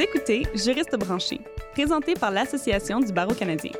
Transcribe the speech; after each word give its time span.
Écoutez 0.00 0.46
Juriste 0.54 0.96
branché, 0.96 1.40
présenté 1.72 2.14
par 2.14 2.30
l'Association 2.30 3.00
du 3.00 3.12
barreau 3.12 3.34
canadien. 3.34 3.72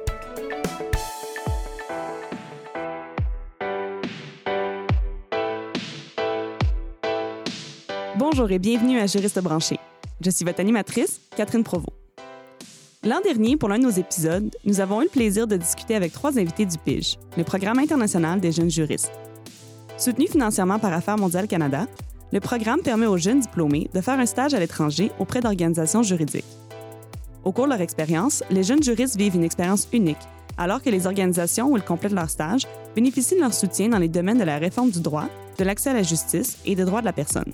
Bonjour 8.19 8.51
et 8.51 8.59
bienvenue 8.59 8.99
à 8.99 9.07
Juriste 9.07 9.41
branché. 9.41 9.79
Je 10.21 10.31
suis 10.31 10.45
votre 10.45 10.59
animatrice, 10.59 11.20
Catherine 11.36 11.62
Provost. 11.62 11.93
L'an 13.05 13.21
dernier, 13.21 13.57
pour 13.57 13.69
l'un 13.69 13.79
de 13.79 13.85
nos 13.85 13.91
épisodes, 13.91 14.50
nous 14.64 14.80
avons 14.80 15.03
eu 15.03 15.05
le 15.05 15.11
plaisir 15.11 15.46
de 15.46 15.57
discuter 15.57 15.95
avec 15.95 16.12
trois 16.12 16.37
invités 16.37 16.66
du 16.66 16.79
PIGE, 16.79 17.16
le 17.37 17.45
Programme 17.45 17.79
international 17.79 18.41
des 18.41 18.50
jeunes 18.50 18.71
juristes. 18.71 19.12
Soutenu 19.96 20.27
financièrement 20.27 20.80
par 20.80 20.93
Affaires 20.93 21.16
mondiales 21.16 21.46
Canada, 21.46 21.87
le 22.32 22.40
programme 22.40 22.80
permet 22.80 23.06
aux 23.06 23.16
jeunes 23.16 23.40
diplômés 23.40 23.88
de 23.95 24.00
faire 24.00 24.18
un 24.18 24.26
stage 24.26 24.54
à 24.54 24.60
l'étranger 24.60 25.10
auprès 25.18 25.40
d'organisations 25.40 26.02
juridiques. 26.02 26.45
Au 27.45 27.52
cours 27.52 27.64
de 27.64 27.70
leur 27.70 27.80
expérience, 27.80 28.45
les 28.50 28.62
jeunes 28.62 28.82
juristes 28.82 29.16
vivent 29.16 29.36
une 29.36 29.45
expérience 29.45 29.88
unique, 29.92 30.19
alors 30.59 30.83
que 30.83 30.91
les 30.91 31.06
organisations 31.06 31.70
où 31.70 31.77
ils 31.77 31.83
complètent 31.83 32.12
leur 32.12 32.28
stage 32.28 32.66
bénéficient 32.95 33.36
de 33.36 33.41
leur 33.41 33.55
soutien 33.55 33.88
dans 33.88 33.98
les 33.98 34.09
domaines 34.09 34.38
de 34.38 34.45
la 34.45 34.59
réforme 34.59 34.91
du 34.91 35.00
droit, 35.00 35.28
de 35.56 35.64
l'accès 35.64 35.91
à 35.91 35.95
la 35.95 36.02
justice 36.02 36.59
et 36.66 36.74
des 36.74 36.84
droits 36.84 37.00
de 37.00 37.06
la 37.06 37.12
personne. 37.12 37.52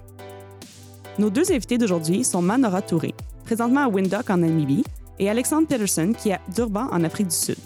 Nos 1.19 1.31
deux 1.31 1.53
invités 1.53 1.79
d'aujourd'hui 1.79 2.25
sont 2.25 2.43
Manora 2.43 2.83
Touré, 2.83 3.15
présentement 3.45 3.85
à 3.85 3.89
Windhoek 3.89 4.29
en 4.31 4.39
Namibie, 4.39 4.85
et 5.21 5.31
Alexandre 5.31 5.69
Peterson, 5.69 6.13
qui 6.19 6.31
est 6.31 6.35
à 6.35 6.41
Durban 6.53 6.89
en 6.91 7.05
Afrique 7.05 7.29
du 7.29 7.37
Sud. 7.37 7.57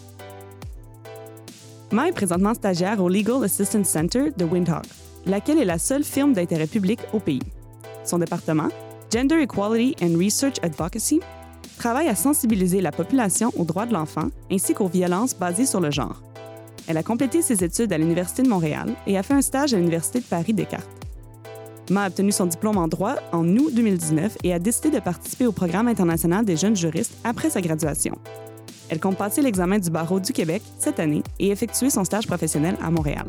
Ma 1.92 2.08
est 2.08 2.12
présentement 2.12 2.52
stagiaire 2.52 3.02
au 3.02 3.08
Legal 3.08 3.42
Assistance 3.42 3.88
Center 3.88 4.30
de 4.36 4.44
Windhoek, 4.44 4.84
laquelle 5.28 5.58
est 5.58 5.64
la 5.64 5.78
seule 5.78 6.04
firme 6.04 6.32
d'intérêt 6.32 6.66
public 6.66 7.00
au 7.12 7.20
pays? 7.20 7.42
Son 8.04 8.18
département, 8.18 8.68
Gender 9.12 9.40
Equality 9.40 9.94
and 10.02 10.18
Research 10.18 10.56
Advocacy, 10.62 11.20
travaille 11.78 12.08
à 12.08 12.14
sensibiliser 12.14 12.80
la 12.80 12.92
population 12.92 13.52
aux 13.56 13.64
droits 13.64 13.86
de 13.86 13.92
l'enfant 13.92 14.28
ainsi 14.50 14.74
qu'aux 14.74 14.88
violences 14.88 15.34
basées 15.34 15.66
sur 15.66 15.80
le 15.80 15.90
genre. 15.90 16.22
Elle 16.88 16.96
a 16.96 17.02
complété 17.02 17.42
ses 17.42 17.62
études 17.62 17.92
à 17.92 17.98
l'Université 17.98 18.42
de 18.42 18.48
Montréal 18.48 18.94
et 19.06 19.18
a 19.18 19.22
fait 19.22 19.34
un 19.34 19.42
stage 19.42 19.74
à 19.74 19.76
l'Université 19.76 20.20
de 20.20 20.24
Paris-Descartes. 20.24 20.88
Ma 21.90 22.04
a 22.04 22.08
obtenu 22.08 22.32
son 22.32 22.46
diplôme 22.46 22.76
en 22.76 22.88
droit 22.88 23.16
en 23.32 23.46
août 23.56 23.72
2019 23.72 24.38
et 24.44 24.52
a 24.52 24.58
décidé 24.58 24.90
de 24.90 25.00
participer 25.00 25.46
au 25.46 25.52
programme 25.52 25.88
international 25.88 26.44
des 26.44 26.56
jeunes 26.56 26.76
juristes 26.76 27.14
après 27.24 27.50
sa 27.50 27.60
graduation. 27.60 28.14
Elle 28.90 29.00
compte 29.00 29.16
passer 29.16 29.42
l'examen 29.42 29.78
du 29.78 29.90
barreau 29.90 30.20
du 30.20 30.32
Québec 30.32 30.62
cette 30.78 31.00
année 31.00 31.22
et 31.38 31.50
effectuer 31.50 31.90
son 31.90 32.04
stage 32.04 32.26
professionnel 32.26 32.76
à 32.82 32.90
Montréal. 32.90 33.26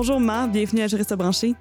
Bonjour 0.00 0.20
Ma, 0.20 0.46
bienvenue 0.46 0.82
à 0.82 0.86
Juriste 0.86 1.12
branché. 1.14 1.54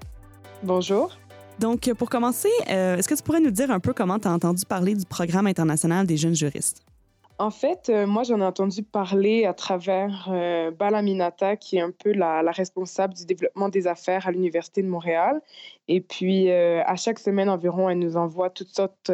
Bonjour. 0.61 1.17
Donc, 1.57 1.91
pour 1.95 2.07
commencer, 2.07 2.51
euh, 2.69 2.95
est-ce 2.95 3.07
que 3.07 3.15
tu 3.15 3.23
pourrais 3.23 3.39
nous 3.39 3.49
dire 3.49 3.71
un 3.71 3.79
peu 3.79 3.93
comment 3.93 4.19
tu 4.19 4.27
as 4.27 4.31
entendu 4.31 4.63
parler 4.63 4.93
du 4.93 5.05
programme 5.07 5.47
international 5.47 6.05
des 6.05 6.17
jeunes 6.17 6.35
juristes? 6.35 6.85
En 7.39 7.49
fait, 7.49 7.89
euh, 7.89 8.05
moi, 8.05 8.21
j'en 8.21 8.39
ai 8.39 8.43
entendu 8.43 8.83
parler 8.83 9.45
à 9.45 9.55
travers 9.55 10.29
euh, 10.31 10.69
Balaminata, 10.69 11.55
qui 11.55 11.77
est 11.77 11.81
un 11.81 11.89
peu 11.89 12.13
la, 12.13 12.43
responsable 12.51 13.15
du 13.15 13.25
développement 13.25 13.69
des 13.69 13.87
affaires 13.87 14.27
à 14.27 14.31
l'Université 14.31 14.83
de 14.83 14.87
Montréal. 14.87 15.41
Et 15.87 15.99
puis, 15.99 16.51
euh, 16.51 16.83
à 16.85 16.95
chaque 16.95 17.17
semaine 17.17 17.49
environ, 17.49 17.89
elle 17.89 17.97
nous 17.97 18.17
envoie 18.17 18.51
toutes 18.51 18.69
sortes 18.69 19.11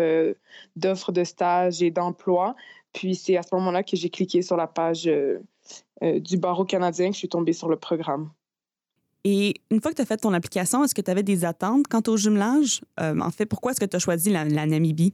d'offres 0.76 1.14
de 1.14 1.24
stage 1.24 1.82
et 1.82 1.92
d'emploi. 1.92 2.58
Puis, 2.92 3.16
c'est 3.16 3.38
à 3.38 3.42
ce 3.42 3.56
moment-là 3.56 3.84
que 3.84 3.96
j'ai 3.96 4.10
cliqué 4.10 4.42
sur 4.42 4.58
la 4.58 4.68
page 4.68 5.10
du 6.02 6.38
barreau 6.38 6.66
canadien 6.66 7.08
que 7.08 7.14
je 7.14 7.20
suis 7.20 7.30
tombée 7.30 7.54
sur 7.54 7.70
le 7.70 7.78
programme. 7.78 8.30
Et 9.24 9.56
une 9.72 9.82
fois 9.82 9.92
que 9.92 9.96
tu 9.96 10.02
as 10.02 10.06
fait 10.06 10.18
ton 10.18 10.34
application, 10.34 10.84
est-ce 10.84 10.94
que 10.94 11.02
tu 11.02 11.10
avais 11.10 11.24
des 11.24 11.46
attentes 11.46 11.88
quant 11.88 12.02
au 12.08 12.18
jumelage? 12.18 12.82
en 12.98 13.32
fait, 13.32 13.46
pourquoi 13.46 13.72
est-ce 13.72 13.80
que 13.80 13.86
tu 13.86 13.96
as 13.96 14.00
choisi 14.00 14.30
la 14.30 14.46
Namibie? 14.46 15.14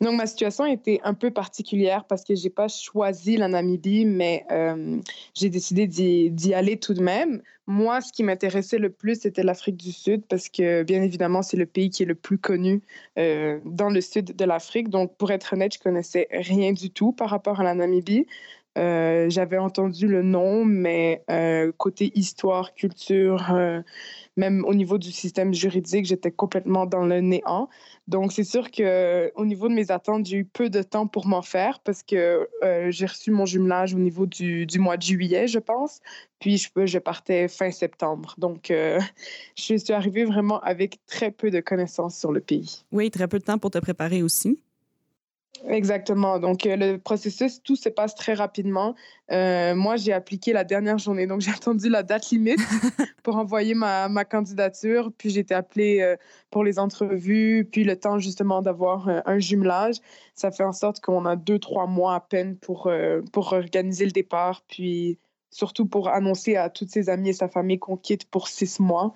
Donc, 0.00 0.16
ma 0.16 0.26
situation 0.26 0.64
était 0.64 1.00
un 1.02 1.14
peu 1.14 1.32
particulière 1.32 2.04
parce 2.04 2.22
que 2.22 2.36
j'ai 2.36 2.50
pas 2.50 2.68
choisi 2.68 3.36
la 3.36 3.48
Namibie, 3.48 4.04
mais 4.04 4.44
euh, 4.52 4.98
j'ai 5.34 5.50
décidé 5.50 5.88
d'y 5.88 6.54
aller 6.54 6.76
tout 6.76 6.94
de 6.94 7.02
même. 7.02 7.42
Moi, 7.66 8.00
ce 8.00 8.12
qui 8.12 8.22
m'intéressait 8.22 8.78
le 8.78 8.90
plus, 8.90 9.20
c'était 9.22 9.42
l'Afrique 9.42 9.76
du 9.76 9.90
Sud 9.90 10.22
parce 10.28 10.48
que, 10.48 10.84
bien 10.84 11.02
évidemment, 11.02 11.42
c'est 11.42 11.56
le 11.56 11.66
pays 11.66 11.90
qui 11.90 12.04
est 12.04 12.06
le 12.06 12.14
plus 12.14 12.38
connu 12.38 12.80
euh, 13.18 13.58
dans 13.64 13.90
le 13.90 14.00
sud 14.00 14.36
de 14.36 14.44
l'Afrique. 14.44 14.88
Donc, 14.88 15.16
pour 15.16 15.32
être 15.32 15.52
honnête, 15.52 15.74
je 15.74 15.80
connaissais 15.80 16.28
rien 16.30 16.72
du 16.72 16.90
tout 16.90 17.10
par 17.10 17.28
rapport 17.28 17.60
à 17.60 17.64
la 17.64 17.74
Namibie. 17.74 18.26
Euh, 18.78 19.28
j'avais 19.28 19.58
entendu 19.58 20.06
le 20.06 20.22
nom, 20.22 20.64
mais 20.64 21.22
côté 21.76 22.12
histoire, 22.14 22.74
culture, 22.74 23.52
même 24.38 24.64
au 24.64 24.74
niveau 24.74 24.96
du 24.98 25.10
système 25.10 25.52
juridique, 25.52 26.06
j'étais 26.06 26.30
complètement 26.30 26.86
dans 26.86 27.04
le 27.04 27.20
néant. 27.20 27.68
Donc, 28.06 28.32
c'est 28.32 28.44
sûr 28.44 28.70
que 28.70 29.30
au 29.34 29.44
niveau 29.44 29.68
de 29.68 29.74
mes 29.74 29.90
attentes, 29.90 30.24
j'ai 30.24 30.38
eu 30.38 30.44
peu 30.44 30.70
de 30.70 30.82
temps 30.82 31.06
pour 31.06 31.26
m'en 31.26 31.42
faire 31.42 31.80
parce 31.80 32.02
que 32.02 32.48
euh, 32.62 32.90
j'ai 32.90 33.04
reçu 33.04 33.30
mon 33.30 33.44
jumelage 33.44 33.94
au 33.94 33.98
niveau 33.98 34.24
du, 34.24 34.66
mois 34.78 34.96
de 34.96 35.02
juillet, 35.02 35.46
je 35.46 35.58
pense. 35.58 36.00
Puis, 36.38 36.56
je, 36.56 36.98
partais 36.98 37.48
fin 37.48 37.70
septembre. 37.70 38.34
Donc, 38.38 38.70
euh, 38.70 39.00
je 39.56 39.76
suis 39.76 39.92
arrivée 39.92 40.24
vraiment 40.24 40.60
avec 40.60 41.04
très 41.06 41.30
peu 41.30 41.50
de 41.50 41.60
connaissances 41.60 42.16
sur 42.16 42.32
le 42.32 42.40
pays. 42.40 42.84
Oui, 42.92 43.10
très 43.10 43.28
peu 43.28 43.38
de 43.38 43.44
temps 43.44 43.58
pour 43.58 43.70
te 43.70 43.78
préparer 43.78 44.22
aussi. 44.22 44.58
Exactement. 45.66 46.38
Donc, 46.38 46.66
euh, 46.66 46.76
le 46.76 46.98
processus, 46.98 47.62
tout 47.62 47.76
se 47.76 47.88
passe 47.88 48.14
très 48.14 48.34
rapidement. 48.34 48.94
Euh, 49.32 49.74
moi, 49.74 49.96
j'ai 49.96 50.12
appliqué 50.12 50.52
la 50.52 50.64
dernière 50.64 50.98
journée. 50.98 51.26
Donc, 51.26 51.40
j'ai 51.40 51.50
attendu 51.50 51.88
la 51.88 52.02
date 52.02 52.30
limite 52.30 52.60
pour 53.22 53.36
envoyer 53.36 53.74
ma, 53.74 54.08
ma 54.08 54.24
candidature. 54.24 55.10
Puis, 55.16 55.30
j'ai 55.30 55.40
été 55.40 55.54
appelée 55.54 56.00
euh, 56.00 56.16
pour 56.50 56.64
les 56.64 56.78
entrevues. 56.78 57.68
Puis, 57.70 57.84
le 57.84 57.96
temps 57.98 58.18
justement 58.18 58.62
d'avoir 58.62 59.08
un 59.08 59.38
jumelage. 59.38 59.96
Ça 60.34 60.50
fait 60.50 60.64
en 60.64 60.72
sorte 60.72 61.00
qu'on 61.00 61.24
a 61.26 61.36
deux, 61.36 61.58
trois 61.58 61.86
mois 61.86 62.14
à 62.14 62.20
peine 62.20 62.56
pour, 62.56 62.90
pour 63.32 63.52
organiser 63.52 64.04
le 64.04 64.12
départ. 64.12 64.62
Puis, 64.68 65.18
surtout 65.50 65.86
pour 65.86 66.08
annoncer 66.08 66.56
à 66.56 66.70
toutes 66.70 66.90
ses 66.90 67.08
amies 67.08 67.30
et 67.30 67.32
sa 67.32 67.48
famille 67.48 67.78
qu'on 67.78 67.96
quitte 67.96 68.26
pour 68.26 68.48
six 68.48 68.78
mois. 68.80 69.14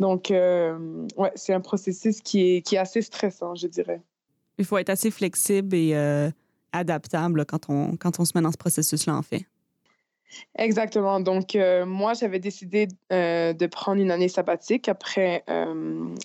Donc, 0.00 0.30
ouais, 0.30 1.32
c'est 1.36 1.52
un 1.52 1.60
processus 1.60 2.20
qui 2.20 2.56
est, 2.56 2.62
qui 2.62 2.74
est 2.74 2.78
assez 2.78 3.02
stressant, 3.02 3.54
je 3.54 3.68
dirais 3.68 4.00
il 4.58 4.64
faut 4.64 4.78
être 4.78 4.90
assez 4.90 5.10
flexible 5.10 5.74
et 5.74 5.94
euh, 5.94 6.30
adaptable 6.72 7.44
quand, 7.44 7.68
on, 7.68 7.96
quand 7.96 8.20
on 8.20 8.24
se 8.24 8.32
met 8.34 8.42
dans 8.42 8.52
ce 8.52 8.56
processus-là, 8.56 9.16
en 9.16 9.22
fait. 9.22 9.44
Exactement. 10.56 11.20
Donc, 11.20 11.54
euh, 11.54 11.86
moi, 11.86 12.14
j'avais 12.14 12.40
décidé 12.40 12.88
euh, 13.12 13.52
de 13.52 13.66
prendre 13.66 14.00
une 14.00 14.10
année 14.10 14.28
sabbatique 14.28 14.88
après 14.88 15.44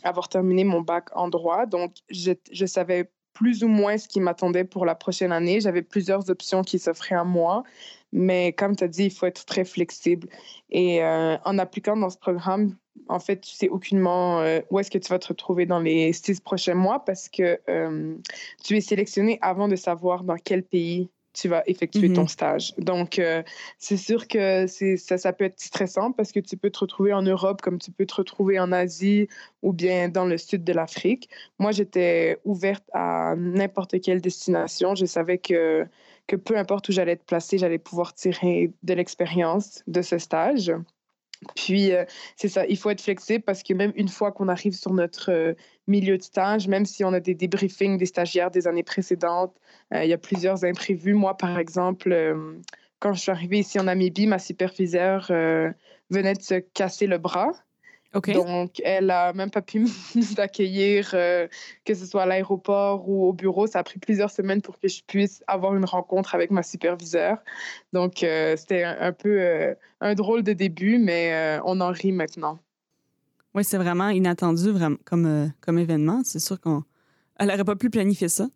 avoir 0.04 0.30
terminé 0.30 0.64
mon 0.64 0.82
bac 0.82 1.10
en 1.16 1.28
droit. 1.28 1.66
Donc, 1.66 1.94
je, 2.10 2.32
je 2.52 2.66
savais 2.66 3.12
plus 3.34 3.64
ou 3.64 3.68
moins 3.68 3.98
ce 3.98 4.08
qui 4.08 4.20
m'attendait 4.20 4.64
pour 4.64 4.86
la 4.86 4.96
prochaine 4.96 5.32
année. 5.32 5.62
J'avais 5.62 5.84
plusieurs 5.84 6.30
options 6.30 6.64
qui 6.64 6.80
s'offraient 6.80 7.16
à 7.16 7.24
moi. 7.24 7.64
Mais 8.12 8.54
comme 8.54 8.76
tu 8.76 8.84
as 8.84 8.88
dit, 8.88 9.06
il 9.06 9.12
faut 9.12 9.28
être 9.28 9.46
très 9.46 9.64
flexible. 9.64 10.28
Et 10.72 11.04
en 11.04 11.60
appliquant 11.60 11.96
dans 11.96 12.10
ce 12.10 12.18
programme, 12.18 12.76
en 13.08 13.20
fait, 13.20 13.42
tu 13.42 13.52
sais 13.52 13.70
aucunement 13.70 14.42
euh, 14.42 14.62
où 14.70 14.80
est-ce 14.80 14.92
que 14.92 14.98
tu 14.98 15.10
vas 15.10 15.20
te 15.20 15.28
retrouver 15.28 15.66
dans 15.66 15.80
les 15.80 16.14
six 16.14 16.40
prochains 16.40 16.76
mois 16.76 17.04
parce 17.06 17.30
que 17.30 17.60
euh, 17.70 18.16
tu 18.64 18.78
es 18.78 18.82
sélectionné 18.82 19.40
avant 19.42 19.68
de 19.68 19.76
savoir 19.76 20.24
dans 20.24 20.38
quel 20.38 20.64
pays 20.64 21.10
tu 21.34 21.48
vas 21.48 21.64
effectuer 21.68 22.12
ton 22.12 22.24
mhm. 22.24 22.28
stage. 22.28 22.74
Donc, 22.78 23.20
euh, 23.20 23.44
c'est 23.78 23.98
sûr 23.98 24.28
que 24.28 24.66
ça, 24.68 25.18
ça 25.18 25.34
peut 25.34 25.46
être 25.46 25.60
stressant 25.60 26.12
parce 26.12 26.32
que 26.32 26.40
tu 26.40 26.58
peux 26.58 26.70
te 26.70 26.80
retrouver 26.80 27.14
en 27.14 27.22
Europe 27.22 27.62
comme 27.62 27.78
tu 27.78 27.92
peux 27.92 28.06
te 28.06 28.16
retrouver 28.16 28.60
en 28.60 28.72
Asie 28.72 29.28
ou 29.62 29.72
bien 29.72 30.10
dans 30.10 30.26
le 30.26 30.38
sud 30.38 30.64
de 30.64 30.74
l'Afrique. 30.74 31.30
Moi, 31.60 31.72
j'étais 31.72 32.40
ouverte 32.46 32.84
à 32.94 33.36
n'importe 33.38 34.02
quelle 34.02 34.22
destination. 34.22 34.96
Je 34.96 35.06
savais 35.06 35.38
que, 35.38 35.86
que 36.28 36.36
peu 36.36 36.58
importe 36.58 36.90
où 36.90 36.92
j'allais 36.92 37.14
être 37.14 37.26
placée, 37.26 37.58
j'allais 37.58 37.78
pouvoir 37.78 38.14
tirer 38.14 38.72
de 38.84 38.94
l'expérience 38.94 39.84
de 39.88 40.02
ce 40.02 40.18
stage. 40.18 40.74
Puis, 41.56 41.94
euh, 41.94 42.04
c'est 42.36 42.50
ça, 42.50 42.66
il 42.68 42.78
faut 42.78 42.90
être 42.90 43.02
flexible 43.02 43.44
parce 43.44 43.64
que 43.64 43.74
même 43.74 43.94
une 43.96 44.10
fois 44.10 44.32
qu'on 44.32 44.50
arrive 44.50 44.74
sur 44.74 44.94
notre 44.94 45.32
euh, 45.32 45.54
milieu 45.88 46.18
de 46.18 46.24
stage, 46.24 46.68
même 46.68 46.86
si 46.86 47.04
on 47.04 47.14
a 47.14 47.20
des 47.20 47.34
débriefings 47.34 47.98
des 47.98 48.06
stagiaires 48.06 48.52
des 48.52 48.68
années 48.68 48.84
précédentes, 48.84 49.56
euh, 49.94 50.04
il 50.04 50.10
y 50.10 50.14
a 50.14 50.18
plusieurs 50.18 50.66
imprévus. 50.66 51.14
Moi, 51.14 51.38
par 51.38 51.58
exemple, 51.58 52.36
quand 53.00 53.14
je 53.14 53.22
suis 53.22 53.32
arrivée 53.32 53.60
ici 53.60 53.80
en 53.80 53.84
Namibie, 53.84 54.28
ma 54.28 54.40
superviseure 54.40 55.28
venait 56.10 56.34
de 56.34 56.42
se 56.42 56.56
casser 56.56 57.08
le 57.08 57.18
bras. 57.18 57.52
Donc, 58.14 58.82
elle 58.84 59.08
n'a 59.08 59.34
même 59.34 59.52
pas 59.52 59.62
pu 59.62 59.80
nous 60.16 60.40
accueillir, 60.40 61.12
euh, 61.14 61.48
que 61.86 61.94
ce 61.94 62.06
soit 62.06 62.24
à 62.24 62.26
l'aéroport 62.26 63.08
ou 63.08 63.28
au 63.28 63.34
bureau. 63.34 63.68
Ça 63.68 63.80
a 63.80 63.84
pris 63.84 64.00
plusieurs 64.00 64.32
semaines 64.32 64.62
pour 64.62 64.80
que 64.80 64.88
je 64.88 65.04
puisse 65.06 65.44
avoir 65.48 65.76
une 65.76 65.86
rencontre 65.86 66.34
avec 66.34 66.50
ma 66.50 66.64
superviseure. 66.64 67.38
Donc, 67.94 68.24
euh, 68.24 68.56
c'était 68.58 68.84
un, 68.84 69.12
peu 69.12 69.42
euh, 69.42 69.76
un 70.02 70.16
drôle 70.16 70.44
de 70.44 70.54
début, 70.54 70.98
mais 70.98 71.60
on 71.66 71.80
en 71.82 71.92
rit 71.92 72.12
maintenant. 72.12 72.58
Oui, 73.54 73.64
c'est 73.64 73.78
vraiment 73.78 74.10
inattendu 74.10 74.70
vraiment, 74.72 74.98
comme, 75.06 75.52
comme 75.62 75.80
événement. 75.80 76.22
C'est 76.24 76.40
sûr 76.40 76.60
qu'on 76.60 76.84
n'aurait 77.40 77.64
pas 77.64 77.76
pu 77.76 77.90
planifier 77.90 78.30
ça. 78.30 78.48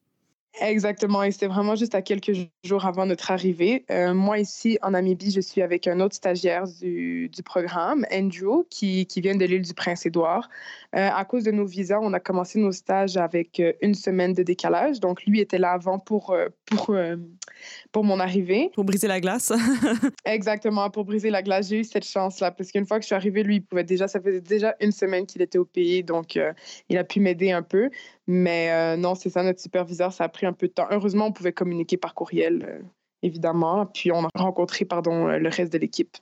Exactement, 0.61 1.23
et 1.23 1.31
c'était 1.31 1.47
vraiment 1.47 1.75
juste 1.75 1.95
à 1.95 2.03
quelques 2.03 2.31
jours 2.63 2.85
avant 2.85 3.07
notre 3.07 3.31
arrivée. 3.31 3.85
Euh, 3.89 4.13
moi, 4.13 4.38
ici, 4.38 4.77
en 4.83 4.91
Namibie, 4.91 5.31
je 5.31 5.41
suis 5.41 5.63
avec 5.63 5.88
un 5.88 6.00
autre 6.00 6.15
stagiaire 6.15 6.65
du, 6.67 7.27
du 7.29 7.41
programme, 7.41 8.05
Andrew, 8.13 8.63
qui, 8.69 9.07
qui 9.07 9.19
vient 9.19 9.35
de 9.35 9.45
l'île 9.45 9.63
du 9.63 9.73
Prince-Édouard. 9.73 10.47
Euh, 10.95 11.09
à 11.11 11.25
cause 11.25 11.44
de 11.44 11.51
nos 11.51 11.65
visas, 11.65 11.97
on 12.00 12.13
a 12.13 12.19
commencé 12.19 12.59
nos 12.59 12.71
stages 12.71 13.17
avec 13.17 13.59
euh, 13.59 13.73
une 13.81 13.95
semaine 13.95 14.33
de 14.33 14.44
décalage. 14.44 15.00
Donc, 15.00 15.25
lui 15.25 15.39
était 15.39 15.57
là 15.57 15.71
avant 15.71 15.97
pour, 15.97 16.35
pour, 16.67 16.95
pour 17.91 18.03
mon 18.03 18.19
arrivée. 18.19 18.69
Pour 18.75 18.83
briser 18.83 19.07
la 19.07 19.19
glace. 19.19 19.51
Exactement, 20.25 20.88
pour 20.91 21.05
briser 21.05 21.31
la 21.31 21.41
glace, 21.41 21.69
j'ai 21.69 21.79
eu 21.79 21.83
cette 21.83 22.05
chance-là, 22.05 22.51
parce 22.51 22.71
qu'une 22.71 22.85
fois 22.85 23.00
que 23.00 23.03
je 23.03 23.07
suis 23.07 23.15
arrivée, 23.15 23.41
lui, 23.41 23.55
il 23.55 23.61
pouvait 23.61 23.83
déjà, 23.83 24.07
ça 24.07 24.21
faisait 24.21 24.41
déjà 24.41 24.75
une 24.79 24.91
semaine 24.91 25.25
qu'il 25.25 25.41
était 25.41 25.57
au 25.57 25.65
pays, 25.65 26.03
donc 26.03 26.39
il 26.89 26.97
a 26.97 27.03
pu 27.03 27.19
m'aider 27.19 27.51
un 27.51 27.63
peu. 27.63 27.89
Mais 28.28 28.72
euh, 28.72 28.98
non, 28.98 29.16
c'est 29.16 29.30
ça, 29.30 29.44
notre 29.44 29.60
superviseur, 29.60 30.14
ça 30.14 30.24
a 30.24 30.30
pris 30.30 30.46
un 30.46 30.54
peu 30.54 30.68
de 30.68 30.74
temps. 30.74 30.88
Heureusement, 30.92 31.28
on 31.28 31.31
pouvait 31.31 31.52
communiquer 31.52 31.98
par 31.98 32.14
courriel, 32.14 32.66
euh, 32.68 32.80
évidemment. 33.22 33.86
Puis 33.86 34.12
on 34.12 34.24
a 34.24 34.30
rencontré, 34.36 34.86
pardon, 34.86 35.28
euh, 35.28 35.38
le 35.38 35.50
reste 35.50 35.74
de 35.74 35.78
l'équipe. 35.78 36.16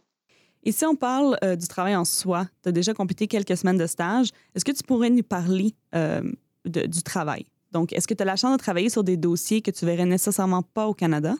Et 0.63 0.71
si 0.71 0.85
on 0.85 0.95
parle 0.95 1.37
euh, 1.43 1.55
du 1.55 1.67
travail 1.67 1.95
en 1.95 2.05
soi, 2.05 2.45
tu 2.63 2.69
as 2.69 2.71
déjà 2.71 2.93
complété 2.93 3.27
quelques 3.27 3.57
semaines 3.57 3.77
de 3.77 3.87
stage. 3.87 4.29
Est-ce 4.55 4.65
que 4.65 4.71
tu 4.71 4.83
pourrais 4.83 5.09
nous 5.09 5.23
parler 5.23 5.73
de- 5.93 6.85
du 6.85 7.03
travail? 7.03 7.45
Donc, 7.71 7.93
est-ce 7.93 8.07
que 8.07 8.13
tu 8.13 8.21
as 8.21 8.25
la 8.25 8.35
chance 8.35 8.51
de 8.53 8.61
travailler 8.61 8.89
sur 8.89 9.03
des 9.03 9.17
dossiers 9.17 9.61
que 9.61 9.71
tu 9.71 9.85
verrais 9.85 10.05
nécessairement 10.05 10.61
pas 10.61 10.87
au 10.87 10.93
Canada? 10.93 11.35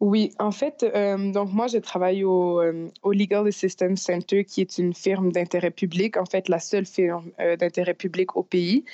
Oui, 0.00 0.32
en 0.38 0.50
fait, 0.50 0.82
euh, 0.82 1.32
donc 1.32 1.52
moi, 1.52 1.68
je 1.68 1.78
travaille 1.78 2.22
au, 2.22 2.60
euh, 2.60 2.88
au 3.02 3.12
Legal 3.12 3.46
Assistance 3.46 4.02
Center, 4.02 4.44
qui 4.44 4.60
est 4.60 4.76
une 4.76 4.92
firme 4.92 5.32
d'intérêt 5.32 5.70
public, 5.70 6.18
en 6.18 6.26
fait, 6.26 6.50
la 6.50 6.58
seule 6.58 6.84
firme 6.84 7.30
euh, 7.40 7.56
d'intérêt 7.56 7.94
public 7.94 8.36
au 8.36 8.42
pays. 8.42 8.84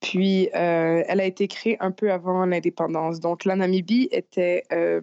Puis, 0.00 0.48
euh, 0.54 1.02
elle 1.08 1.20
a 1.20 1.24
été 1.24 1.48
créée 1.48 1.76
un 1.80 1.90
peu 1.90 2.12
avant 2.12 2.46
l'indépendance. 2.46 3.18
Donc, 3.18 3.44
la 3.44 3.56
Namibie 3.56 4.08
était 4.12 4.62
euh, 4.72 5.00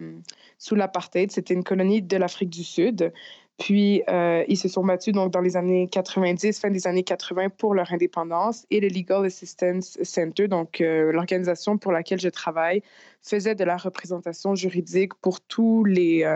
sous 0.58 0.74
l'apartheid, 0.74 1.30
c'était 1.30 1.52
une 1.52 1.64
colonie 1.64 2.00
de 2.00 2.16
l'Afrique 2.16 2.48
du 2.48 2.64
Sud. 2.64 3.12
Puis, 3.58 4.02
euh, 4.08 4.44
ils 4.48 4.56
se 4.56 4.68
sont 4.68 4.84
battus 4.84 5.12
donc, 5.12 5.32
dans 5.32 5.40
les 5.40 5.56
années 5.56 5.88
90, 5.90 6.60
fin 6.60 6.70
des 6.70 6.86
années 6.86 7.02
80 7.02 7.50
pour 7.50 7.74
leur 7.74 7.92
indépendance. 7.92 8.66
Et 8.70 8.80
le 8.80 8.88
Legal 8.88 9.24
Assistance 9.26 9.98
Center, 10.02 10.48
donc 10.48 10.78
l'organisation 10.80 11.78
pour 11.78 11.92
laquelle 11.92 12.20
je 12.20 12.28
travaille, 12.28 12.82
faisait 13.22 13.54
de 13.54 13.64
la 13.64 13.76
représentation 13.76 14.54
juridique 14.54 15.14
pour 15.14 15.40
tous 15.40 15.84
les, 15.84 16.26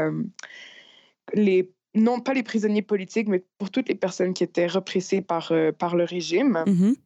non 1.95 2.21
pas 2.21 2.33
les 2.33 2.43
prisonniers 2.43 2.83
politiques, 2.83 3.29
mais 3.29 3.45
pour 3.59 3.71
toutes 3.71 3.89
les 3.89 3.95
personnes 3.95 4.33
qui 4.33 4.45
étaient 4.45 4.67
repressées 4.67 5.21
par, 5.21 5.53
par 5.79 5.97
le 5.97 6.05
régime. 6.05 6.65
Mhm. 6.67 6.97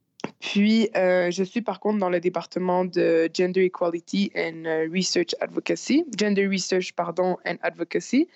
Puis, 0.41 0.88
euh, 0.97 1.31
je 1.31 1.43
suis 1.43 1.62
par 1.62 1.81
contre 1.81 1.99
dans 1.99 2.11
le 2.11 2.21
département 2.21 2.85
de 2.85 3.29
Gender 3.32 3.65
Equality 3.65 4.31
and 4.37 4.65
euh, 4.67 4.88
Research 4.93 5.35
Advocacy, 5.41 6.05
Gender 6.19 6.47
Research, 6.47 6.93
pardon, 6.94 7.37
and 7.47 7.56
Advocacy. 7.62 8.29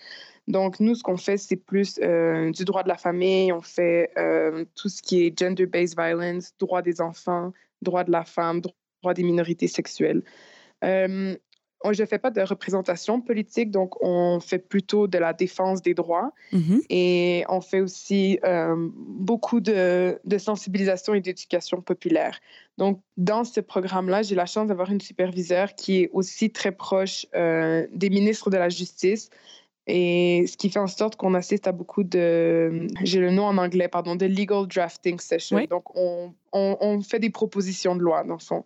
Donc, 0.46 0.80
nous, 0.80 0.94
ce 0.94 1.02
qu'on 1.02 1.16
fait, 1.16 1.36
c'est 1.36 1.56
plus 1.56 1.98
euh, 2.02 2.50
du 2.50 2.64
droit 2.64 2.82
de 2.82 2.88
la 2.88 2.96
famille, 2.96 3.52
on 3.52 3.60
fait 3.60 4.10
tout 4.74 4.88
ce 4.88 5.02
qui 5.02 5.26
est 5.26 5.38
gender-based 5.38 5.98
violence, 5.98 6.54
droit 6.58 6.80
des 6.80 7.00
enfants, 7.00 7.52
droit 7.82 8.04
de 8.04 8.10
la 8.10 8.24
femme, 8.24 8.62
droit 8.62 9.14
des 9.14 9.24
minorités 9.24 9.68
sexuelles. 9.68 10.22
Je 11.84 12.02
ne 12.02 12.06
fais 12.06 12.18
pas 12.18 12.30
de 12.30 12.40
représentation 12.40 13.20
politique, 13.20 13.70
donc 13.70 14.02
on 14.02 14.40
fait 14.40 14.58
plutôt 14.58 15.06
de 15.06 15.18
la 15.18 15.32
défense 15.32 15.80
des 15.82 15.94
droits. 15.94 16.32
Mhm. 16.52 16.82
Et 16.90 17.44
on 17.48 17.60
fait 17.60 17.80
aussi 17.80 18.38
euh, 18.44 18.74
beaucoup 18.96 19.60
de, 19.60 20.18
de 20.24 20.38
sensibilisation 20.38 21.14
et 21.14 21.20
d'éducation 21.20 21.80
populaire. 21.80 22.40
Donc, 22.78 23.00
dans 23.16 23.44
ce 23.44 23.60
programme-là, 23.60 24.22
j'ai 24.22 24.34
la 24.34 24.46
chance 24.46 24.66
d'avoir 24.68 24.90
une 24.90 25.00
superviseure 25.00 25.74
qui 25.74 26.02
est 26.02 26.10
aussi 26.12 26.50
très 26.50 26.72
proche 26.72 27.26
euh, 27.34 27.86
des 27.92 28.10
ministres 28.10 28.50
de 28.50 28.56
la 28.56 28.68
Justice. 28.68 29.30
Et 29.90 30.44
ce 30.46 30.56
qui 30.56 30.68
fait 30.68 30.78
en 30.78 30.86
sorte 30.86 31.16
qu'on 31.16 31.32
assiste 31.32 31.66
à 31.66 31.72
beaucoup 31.72 32.04
de, 32.04 32.88
j'ai 33.04 33.20
le 33.20 33.30
nom 33.30 33.46
en 33.46 33.56
anglais, 33.56 33.88
pardon, 33.88 34.16
de 34.16 34.26
legal 34.26 34.66
drafting 34.66 35.18
session. 35.18 35.56
Oui. 35.56 35.66
Donc, 35.66 35.96
on, 35.96 36.34
on, 36.52 36.76
on 36.80 37.00
fait 37.00 37.18
des 37.18 37.30
propositions 37.30 37.96
de 37.96 38.02
loi, 38.02 38.22
dans 38.22 38.34
le 38.34 38.40
fond. 38.40 38.64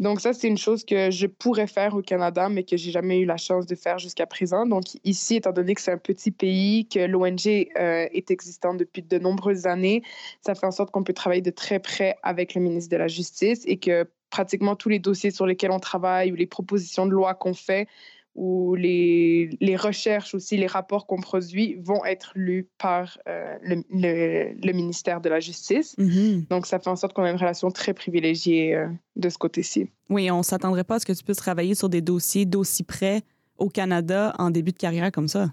Donc 0.00 0.22
ça, 0.22 0.32
c'est 0.32 0.48
une 0.48 0.56
chose 0.56 0.82
que 0.82 1.10
je 1.10 1.26
pourrais 1.26 1.66
faire 1.66 1.94
au 1.94 2.00
Canada, 2.00 2.48
mais 2.48 2.64
que 2.64 2.78
j'ai 2.78 2.90
jamais 2.90 3.18
eu 3.18 3.26
la 3.26 3.36
chance 3.36 3.66
de 3.66 3.74
faire 3.74 3.98
jusqu'à 3.98 4.26
présent. 4.26 4.64
Donc 4.64 4.84
ici, 5.04 5.36
étant 5.36 5.52
donné 5.52 5.74
que 5.74 5.82
c'est 5.82 5.92
un 5.92 5.98
petit 5.98 6.30
pays, 6.30 6.88
que 6.88 7.00
l'ONG 7.00 7.46
euh, 7.46 8.08
est 8.10 8.30
existante 8.30 8.78
depuis 8.78 9.02
de 9.02 9.18
nombreuses 9.18 9.66
années, 9.66 10.02
ça 10.40 10.54
fait 10.54 10.64
en 10.64 10.70
sorte 10.70 10.90
qu'on 10.90 11.04
peut 11.04 11.12
travailler 11.12 11.42
de 11.42 11.50
très 11.50 11.80
près 11.80 12.16
avec 12.22 12.54
le 12.54 12.62
ministre 12.62 12.90
de 12.90 12.96
la 12.96 13.08
Justice 13.08 13.62
et 13.66 13.76
que 13.76 14.08
pratiquement 14.30 14.74
tous 14.74 14.88
les 14.88 15.00
dossiers 15.00 15.32
sur 15.32 15.44
lesquels 15.44 15.70
on 15.70 15.80
travaille 15.80 16.32
ou 16.32 16.34
les 16.34 16.46
propositions 16.46 17.04
de 17.04 17.12
loi 17.12 17.34
qu'on 17.34 17.52
fait 17.52 17.86
ou 18.34 18.74
les, 18.76 19.50
les 19.60 19.76
recherches 19.76 20.34
aussi, 20.34 20.56
les 20.56 20.66
rapports 20.68 21.06
qu'on 21.06 21.20
produit 21.20 21.76
vont 21.82 22.04
être 22.04 22.32
lus 22.36 22.68
par 22.78 23.18
euh, 23.28 23.56
le, 23.62 23.82
le- 23.90 24.52
le 24.64 24.72
ministère 24.72 25.20
de 25.20 25.28
la 25.28 25.40
Justice. 25.40 25.94
Mhm. 25.98 26.46
Donc, 26.48 26.66
ça 26.66 26.78
fait 26.78 26.88
en 26.90 26.96
sorte 26.96 27.12
qu'on 27.12 27.24
a 27.24 27.30
une 27.30 27.36
relation 27.36 27.70
très 27.70 27.92
privilégiée 27.92 28.74
euh, 28.76 28.86
de 29.16 29.28
ce 29.28 29.36
côté-ci. 29.38 29.88
Oui, 30.08 30.30
on 30.30 30.42
s'attendrait 30.42 30.84
pas 30.84 30.96
à 30.96 30.98
ce 31.00 31.06
que 31.06 31.12
tu 31.12 31.24
puisses 31.24 31.36
travailler 31.38 31.74
sur 31.74 31.88
des 31.88 32.00
dossiers 32.00 32.46
d'aussi 32.46 32.82
près 32.84 33.22
au 33.58 33.68
Canada 33.68 34.34
en 34.38 34.50
début 34.50 34.72
de 34.72 34.78
carrière 34.78 35.10
comme 35.12 35.28
ça. 35.28 35.52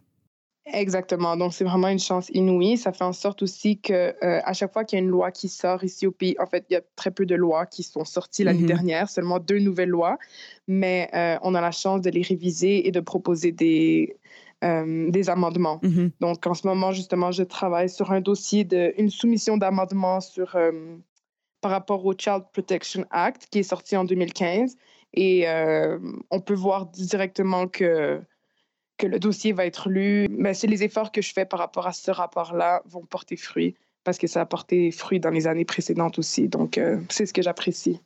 Exactement. 0.74 1.38
Donc, 1.38 1.54
c'est 1.54 1.64
vraiment 1.64 1.88
une 1.88 2.00
chance 2.00 2.30
inouïe. 2.34 2.78
Ça 2.78 2.92
fait 2.92 3.04
en 3.04 3.14
sorte 3.14 3.42
aussi 3.42 3.80
que 3.80 3.94
euh, 3.94 4.42
à 4.44 4.54
chaque 4.54 4.74
fois 4.74 4.84
qu'il 4.84 4.98
y 4.98 5.02
a 5.02 5.04
une 5.04 5.10
loi 5.10 5.31
qui 5.31 5.48
sort 5.50 5.84
ici 5.84 6.06
au 6.08 6.12
pays, 6.12 6.36
en 6.40 6.46
fait, 6.46 6.66
il 6.69 6.74
y 6.74 6.75
a 6.75 6.81
très 6.96 7.12
peu 7.12 7.25
de 7.25 7.36
lois 7.36 7.66
qui 7.66 7.84
sont 7.84 8.04
sorties 8.06 8.44
l'année 8.44 8.62
Mhm. 8.62 8.68
dernière, 8.68 9.10
seulement 9.10 9.40
deux 9.40 9.60
nouvelles 9.60 9.90
lois, 9.90 10.18
mais 10.68 11.10
euh, 11.14 11.38
on 11.42 11.56
a 11.56 11.62
la 11.62 11.72
chance 11.72 12.02
de 12.02 12.10
les 12.10 12.22
réviser 12.22 12.88
et 12.88 12.92
de 12.92 13.00
proposer 13.00 13.52
des, 13.52 14.18
euh, 14.64 15.10
des 15.10 15.30
amendements. 15.30 15.80
Mhm. 15.84 16.12
Donc, 16.19 16.46
en 16.46 16.54
ce 16.54 16.68
moment, 16.68 16.92
justement, 16.92 17.31
je 17.31 17.44
travaille 17.44 17.90
sur 17.90 18.12
un 18.12 18.22
dossier 18.22 18.64
de 18.64 18.94
une 18.98 19.10
soumission 19.10 19.58
d'amendement 19.58 20.19
sur 20.19 20.58
par 21.62 21.72
rapport 21.72 22.06
au 22.06 22.14
Child 22.14 22.44
Protection 22.54 23.06
Act 23.10 23.48
qui 23.50 23.60
est 23.60 23.64
sorti 23.64 23.98
en 23.98 24.04
2015 24.04 24.75
et 25.14 25.46
on 26.30 26.40
peut 26.40 26.54
voir 26.54 26.88
directement 26.88 27.68
que 27.68 28.22
que 28.98 29.08
le 29.08 29.20
dossier 29.20 29.54
va 29.54 29.66
être 29.66 29.90
lu. 29.90 30.28
Mais 30.30 30.54
c'est 30.54 30.68
les 30.68 30.84
efforts 30.84 31.12
que 31.12 31.22
je 31.22 31.34
fais 31.34 31.46
par 31.46 31.60
rapport 31.60 31.88
à 31.88 31.94
ce 31.94 32.12
rapport-là 32.12 32.82
vont 32.86 33.06
porter 33.06 33.38
fruit 33.38 33.76
parce 34.04 34.18
que 34.18 34.28
ça 34.28 34.42
a 34.42 34.46
porté 34.46 34.92
fruit 34.92 35.20
dans 35.20 35.32
les 35.32 35.48
années 35.48 35.66
précédentes 35.66 36.18
aussi. 36.18 36.48
Donc, 36.48 36.78
euh, 36.78 36.98
c'est 37.10 37.26
ce 37.26 37.34
que 37.34 37.42
j'apprécie. 37.42 38.00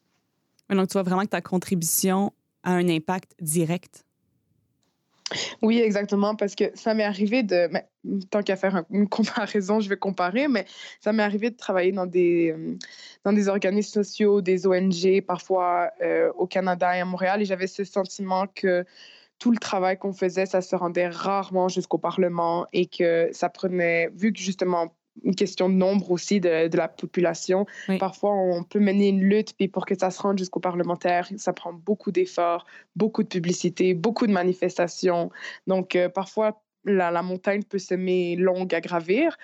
Donc, 0.70 0.88
tu 0.88 0.94
vois 0.94 1.04
vraiment 1.04 1.22
que 1.22 1.28
ta 1.28 1.42
contribution 1.42 2.34
a 2.64 2.72
un 2.72 2.90
impact 2.90 3.36
direct? 3.40 4.04
Oui, 5.62 5.80
exactement, 5.80 6.36
parce 6.36 6.56
que 6.56 6.66
ça 6.74 6.94
m'est 6.94 7.04
arrivé 7.04 7.44
de, 7.44 7.70
mais, 7.72 7.88
tant 8.32 8.42
qu'à 8.42 8.56
faire 8.56 8.76
un- 8.76 8.86
une 8.90 9.08
comparaison, 9.08 9.80
je 9.80 9.88
vais 9.88 9.96
comparer, 9.96 10.48
mais 10.48 10.66
ça 11.00 11.14
m'est 11.14 11.24
arrivé 11.24 11.52
de 11.52 11.56
travailler 11.56 11.92
dans 11.92 12.06
des, 12.06 12.52
euh, 12.52 12.76
dans 13.24 13.32
des 13.32 13.48
organismes 13.48 13.94
sociaux, 13.94 14.42
des 14.42 14.68
ONG, 14.68 15.22
parfois 15.22 15.92
euh, 16.02 16.32
au 16.36 16.48
Canada 16.48 16.98
et 16.98 17.00
à 17.00 17.06
Montréal, 17.06 17.42
et 17.42 17.46
j'avais 17.46 17.68
ce 17.68 17.84
sentiment 17.84 18.46
que 18.48 18.84
tout 19.42 19.52
le 19.52 19.58
travail 19.58 19.98
qu'on 19.98 20.14
faisait, 20.14 20.46
ça 20.46 20.62
se 20.62 20.76
rendait 20.76 21.08
rarement 21.08 21.68
jusqu'au 21.68 21.98
Parlement 21.98 22.68
et 22.74 22.86
que 22.86 23.28
ça 23.34 23.50
prenait, 23.50 24.10
vu 24.14 24.32
que 24.32 24.40
justement, 24.40 24.94
une 25.24 25.34
question 25.34 25.68
de 25.68 25.74
nombre 25.74 26.12
aussi 26.12 26.40
de, 26.40 26.68
de 26.68 26.78
la 26.78 26.88
population. 26.88 27.66
Oui. 27.90 27.98
Parfois, 27.98 28.34
on 28.36 28.64
peut 28.64 28.80
mener 28.80 29.10
une 29.10 29.22
lutte, 29.22 29.56
puis 29.58 29.68
pour 29.68 29.88
que 29.88 29.98
ça 29.98 30.12
se 30.12 30.22
rende 30.22 30.38
jusqu'aux 30.38 30.60
parlementaires, 30.60 31.28
ça 31.38 31.54
prend 31.54 31.74
beaucoup 31.74 32.12
d'efforts, 32.12 32.68
beaucoup 32.96 33.24
de 33.24 33.30
publicité, 33.30 33.96
beaucoup 33.96 34.28
de 34.28 34.32
manifestations. 34.32 35.32
Donc, 35.66 35.96
euh, 35.96 36.08
parfois, 36.08 36.62
la, 36.86 37.10
la 37.10 37.24
montagne 37.24 37.64
peut 37.64 37.80
semer 37.80 38.36
longue 38.36 38.76
à 38.76 38.80
gravir. 38.80 39.38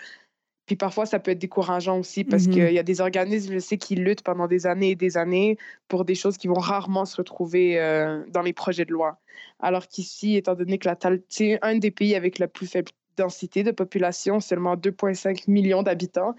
Puis 0.68 0.76
parfois, 0.76 1.06
ça 1.06 1.18
peut 1.18 1.32
être 1.32 1.40
décourageant 1.40 1.98
aussi 1.98 2.26
parce 2.26 2.46
Mhm. 2.46 2.54
qu'il 2.54 2.74
y 2.74 2.80
a 2.80 2.84
des 2.84 3.02
organismes, 3.02 3.54
je 3.54 3.60
sais, 3.60 3.78
qui 3.78 3.96
luttent 3.96 4.22
pendant 4.22 4.48
des 4.48 4.68
années 4.68 4.92
et 4.92 4.96
des 4.96 5.18
années 5.18 5.58
pour 5.88 6.06
des 6.06 6.14
choses 6.14 6.38
qui 6.38 6.48
vont 6.48 6.60
rarement 6.60 7.06
se 7.06 7.16
retrouver 7.16 7.80
euh, 7.80 8.24
dans 8.30 8.42
les 8.42 8.54
projets 8.54 8.84
de 8.86 8.92
loi. 8.92 9.18
Alors 9.60 9.88
qu'ici, 9.88 10.36
étant 10.36 10.56
donné 10.56 10.78
que 10.78 10.88
la 10.88 10.98
c'est 11.30 11.58
un 11.62 11.78
des 11.78 11.90
pays 11.90 12.16
avec 12.16 12.38
la 12.38 12.48
plus 12.48 12.68
faible 12.68 12.92
densité 13.16 13.64
de 13.64 13.72
population, 13.72 14.40
seulement 14.40 14.76
2,5 14.76 15.46
millions 15.48 15.84
d'habitants, 15.84 16.36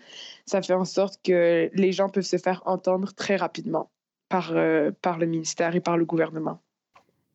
ça 0.46 0.62
fait 0.62 0.74
en 0.74 0.84
sorte 0.84 1.18
que 1.24 1.70
les 1.72 1.92
gens 1.92 2.08
peuvent 2.08 2.22
se 2.22 2.36
faire 2.36 2.62
entendre 2.66 3.12
très 3.14 3.36
rapidement 3.36 3.90
par, 4.28 4.52
euh, 4.52 4.92
par 5.02 5.18
le 5.18 5.26
ministère 5.26 5.74
et 5.74 5.80
par 5.80 5.96
le 5.96 6.04
gouvernement. 6.04 6.60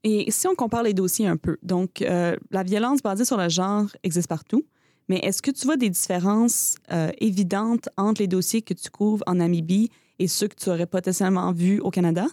Et 0.04 0.30
si 0.32 0.48
on 0.48 0.56
compare 0.56 0.84
les 0.84 0.94
dossiers 0.94 1.28
un 1.28 1.38
peu, 1.38 1.58
donc 1.64 2.02
euh, 2.02 2.36
la 2.52 2.64
violence 2.64 3.02
basée 3.02 3.26
sur 3.26 3.38
le 3.38 3.50
genre 3.50 3.88
existe 4.04 4.28
partout, 4.28 4.64
mais 5.10 5.20
est-ce 5.20 5.42
que 5.42 5.52
tu 5.52 5.66
vois 5.66 5.78
des 5.78 5.90
différences 5.90 6.76
euh, 6.92 7.12
évidentes 7.20 7.90
entre 7.98 8.22
les 8.22 8.28
dossiers 8.28 8.62
que 8.62 8.74
tu 8.74 8.90
couvres 8.90 9.24
en 9.28 9.36
Namibie 9.36 9.90
et 10.20 10.28
ceux 10.28 10.48
que 10.48 10.56
tu 10.56 10.70
aurais 10.70 10.86
potentiellement 10.86 11.52
vus 11.52 11.80
au 11.80 11.90
Canada? 11.90 12.26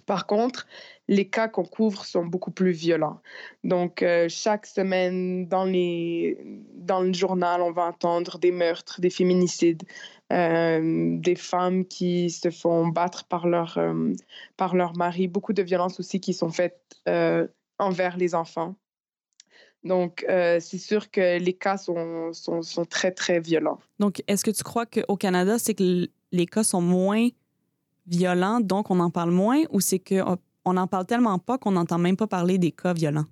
Par 0.07 0.27
contre, 0.27 0.67
les 1.11 1.29
cas 1.29 1.49
qu'on 1.49 1.64
couvre 1.64 2.05
sont 2.05 2.25
beaucoup 2.25 2.52
plus 2.52 2.71
violents. 2.71 3.21
Donc, 3.64 4.00
euh, 4.02 4.29
chaque 4.29 4.64
semaine, 4.64 5.49
dans, 5.49 5.64
les, 5.64 6.38
dans 6.76 7.00
le 7.00 7.12
journal, 7.12 7.62
on 7.62 7.73
va 7.73 7.87
entendre 7.87 8.38
des 8.38 8.52
meurtres, 8.52 9.00
des 9.00 9.11
féminicides, 9.11 9.83
euh, 10.33 11.19
des 11.19 11.35
femmes 11.35 11.85
qui 11.85 12.31
se 12.31 12.50
font 12.50 12.87
battre 12.87 13.25
par 13.25 13.49
leur, 13.49 13.76
euh, 13.76 14.12
par 14.57 14.76
leur 14.76 14.97
mari, 14.97 15.26
beaucoup 15.26 15.52
de 15.52 15.62
violences 15.62 15.99
aussi 15.99 16.21
qui 16.21 16.33
sont 16.33 16.50
faites 16.50 16.79
envers 17.81 18.17
les 18.17 18.37
enfants. 18.37 18.76
Donc, 19.83 20.25
c'est 20.29 20.79
sûr 20.79 21.11
que 21.11 21.38
les 21.38 21.55
cas 21.55 21.76
sont, 21.76 22.33
sont, 22.33 22.62
sont, 22.62 22.85
très, 22.85 23.11
très 23.11 23.40
violents. 23.40 23.81
Donc, 23.99 24.23
est-ce 24.29 24.45
que 24.45 24.50
tu 24.52 24.62
crois 24.62 24.87
qu'au 24.87 25.17
Canada, 25.17 25.59
c'est 25.59 25.75
que 25.75 26.09
les 26.31 26.47
cas 26.47 26.62
sont 26.62 26.83
moins 26.83 27.31
violents, 28.07 28.61
donc 28.61 28.90
on 28.90 29.00
en 29.00 29.11
parle 29.11 29.31
moins, 29.31 29.62
ou 29.71 29.81
c'est 29.81 29.99
qu'on 29.99 30.37
on 30.64 30.76
en 30.76 30.87
parle 30.87 31.07
tellement 31.07 31.38
pas 31.38 31.59
qu'on 31.59 31.73
n'entend 31.73 31.99
même 31.99 32.17
pas 32.17 32.26
parler 32.26 32.59
des 32.59 32.73
cas 32.73 32.93
violents? 32.93 33.26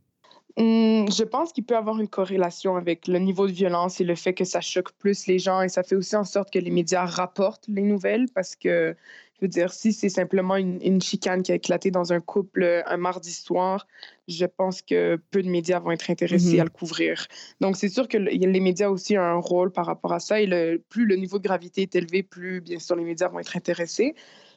Hum, 0.58 1.06
je 1.08 1.22
pense 1.22 1.52
qu'il 1.52 1.64
peut 1.64 1.74
y 1.74 1.76
avoir 1.76 2.00
une 2.00 2.08
corrélation 2.08 2.74
avec 2.74 3.06
le 3.06 3.20
niveau 3.20 3.46
de 3.46 3.52
violence 3.52 4.00
et 4.00 4.04
le 4.04 4.16
fait 4.16 4.34
que 4.34 4.44
ça 4.44 4.60
choque 4.60 4.90
plus 4.98 5.28
les 5.28 5.38
gens 5.38 5.62
et 5.62 5.68
ça 5.68 5.84
fait 5.84 5.94
aussi 5.94 6.16
en 6.16 6.24
sorte 6.24 6.52
que 6.52 6.58
les 6.58 6.72
médias 6.72 7.04
rapportent 7.04 7.66
les 7.68 7.82
nouvelles 7.82 8.26
parce 8.34 8.56
que, 8.56 8.96
je 9.34 9.40
veux 9.42 9.48
dire, 9.48 9.72
si 9.72 9.92
c'est 9.92 10.08
simplement 10.08 10.56
une, 10.56 11.00
chicane 11.00 11.44
qui 11.44 11.52
a 11.52 11.54
éclaté 11.54 11.92
dans 11.92 12.12
un 12.12 12.18
couple 12.18 12.64
euh, 12.64 12.82
un 12.86 12.96
mardi 12.96 13.30
soir, 13.32 13.86
je 14.26 14.46
pense 14.46 14.82
que 14.82 15.20
peu 15.30 15.44
de 15.44 15.48
médias 15.48 15.78
vont 15.78 15.92
être 15.92 16.10
intéressés 16.10 16.56
mm-hmm. 16.56 16.60
à 16.60 16.64
le 16.64 16.70
couvrir. 16.70 17.28
Donc, 17.60 17.76
c'est 17.76 17.88
sûr 17.88 18.08
que 18.08 18.18
les 18.18 18.60
médias 18.60 18.88
aussi 18.88 19.16
ont 19.16 19.22
un 19.22 19.38
rôle 19.38 19.70
par 19.70 19.86
rapport 19.86 20.12
à 20.12 20.18
ça 20.18 20.40
et 20.40 20.46
le, 20.46 20.82
plus 20.88 21.06
le 21.06 21.14
niveau 21.14 21.38
de 21.38 21.44
gravité 21.44 21.82
est 21.82 21.94
élevé, 21.94 22.24
plus, 22.24 22.60
bien 22.60 22.80
sûr, 22.80 22.96
les 22.96 23.04
médias 23.04 23.28
vont 23.28 23.38
être 23.38 23.56
intéressés. 23.56 24.16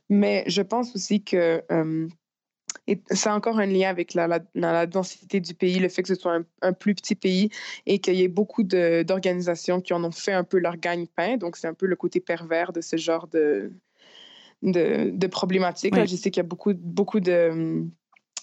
Mais 0.10 0.44
je 0.48 0.64
pense 0.64 0.96
aussi 0.96 1.24
que 1.24 1.62
euh, 1.72 2.08
c'est 3.12 3.30
encore 3.30 3.60
un 3.60 3.66
lien 3.66 3.90
avec 3.90 4.14
la, 4.14 4.40
la, 4.56 4.86
densité 4.88 5.40
du 5.40 5.54
pays, 5.54 5.80
le 5.80 5.90
fait 5.90 6.02
que 6.02 6.08
ce 6.08 6.16
soit 6.16 6.40
un, 6.62 6.74
plus 6.74 6.96
petit 6.96 7.16
pays 7.16 7.50
et 7.86 8.00
qu'il 8.00 8.16
y 8.16 8.24
ait 8.24 8.28
beaucoup 8.28 8.64
d'organisations 8.64 9.82
qui 9.82 9.94
en 9.94 10.04
ont 10.04 10.12
fait 10.12 10.34
un 10.34 10.44
peu 10.44 10.60
leur 10.60 10.78
gagne-pain. 10.78 11.38
Donc, 11.38 11.58
c'est 11.58 11.68
un 11.68 11.74
peu 11.74 11.86
le 11.86 11.96
côté 11.96 12.20
pervers 12.20 12.74
de 12.74 12.82
ce 12.82 12.98
genre 12.98 13.28
de, 13.28 13.72
de, 14.64 15.12
de 15.12 15.28
problématiques. 15.28 15.96
Je 15.96 16.16
sais 16.16 16.32
qu'il 16.32 16.42
y 16.42 16.46
a 16.46 16.48
beaucoup, 16.48 16.74
beaucoup 16.74 17.20
de 17.20 17.84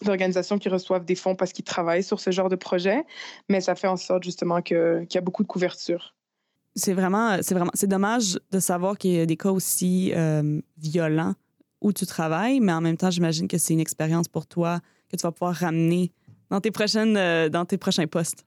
d'organisations 0.04 0.60
qui 0.60 0.68
reçoivent 0.68 1.04
des 1.04 1.16
fonds 1.16 1.34
parce 1.34 1.52
qu'ils 1.52 1.64
travaillent 1.64 2.04
sur 2.04 2.20
ce 2.20 2.30
genre 2.30 2.48
de 2.48 2.54
projet, 2.54 3.02
mais 3.48 3.60
ça 3.60 3.74
fait 3.74 3.88
en 3.88 3.96
sorte 3.96 4.22
justement 4.22 4.62
qu'il 4.62 5.08
y 5.12 5.18
a 5.18 5.20
beaucoup 5.20 5.42
de 5.42 5.48
couverture 5.48 6.14
c'est 6.78 6.94
vraiment, 6.94 7.38
c'est 7.42 7.54
vraiment, 7.54 7.70
c'est 7.74 7.88
dommage 7.88 8.38
de 8.50 8.60
savoir 8.60 8.96
qu'il 8.96 9.12
y 9.12 9.20
a 9.20 9.26
des 9.26 9.36
cas 9.36 9.50
aussi 9.50 10.12
euh, 10.14 10.60
violents 10.78 11.34
où 11.80 11.92
tu 11.92 12.06
travailles, 12.06 12.60
mais 12.60 12.72
en 12.72 12.80
même 12.80 12.96
temps, 12.96 13.10
j'imagine 13.10 13.48
que 13.48 13.58
c'est 13.58 13.74
une 13.74 13.80
expérience 13.80 14.28
pour 14.28 14.46
toi 14.46 14.80
que 15.10 15.16
tu 15.16 15.22
vas 15.22 15.32
pouvoir 15.32 15.54
ramener 15.54 16.12
dans 16.50 16.60
tes 16.60 16.70
prochaines, 16.70 17.16
euh, 17.16 17.48
dans 17.48 17.64
tes 17.64 17.78
prochains 17.78 18.06
postes. 18.06 18.44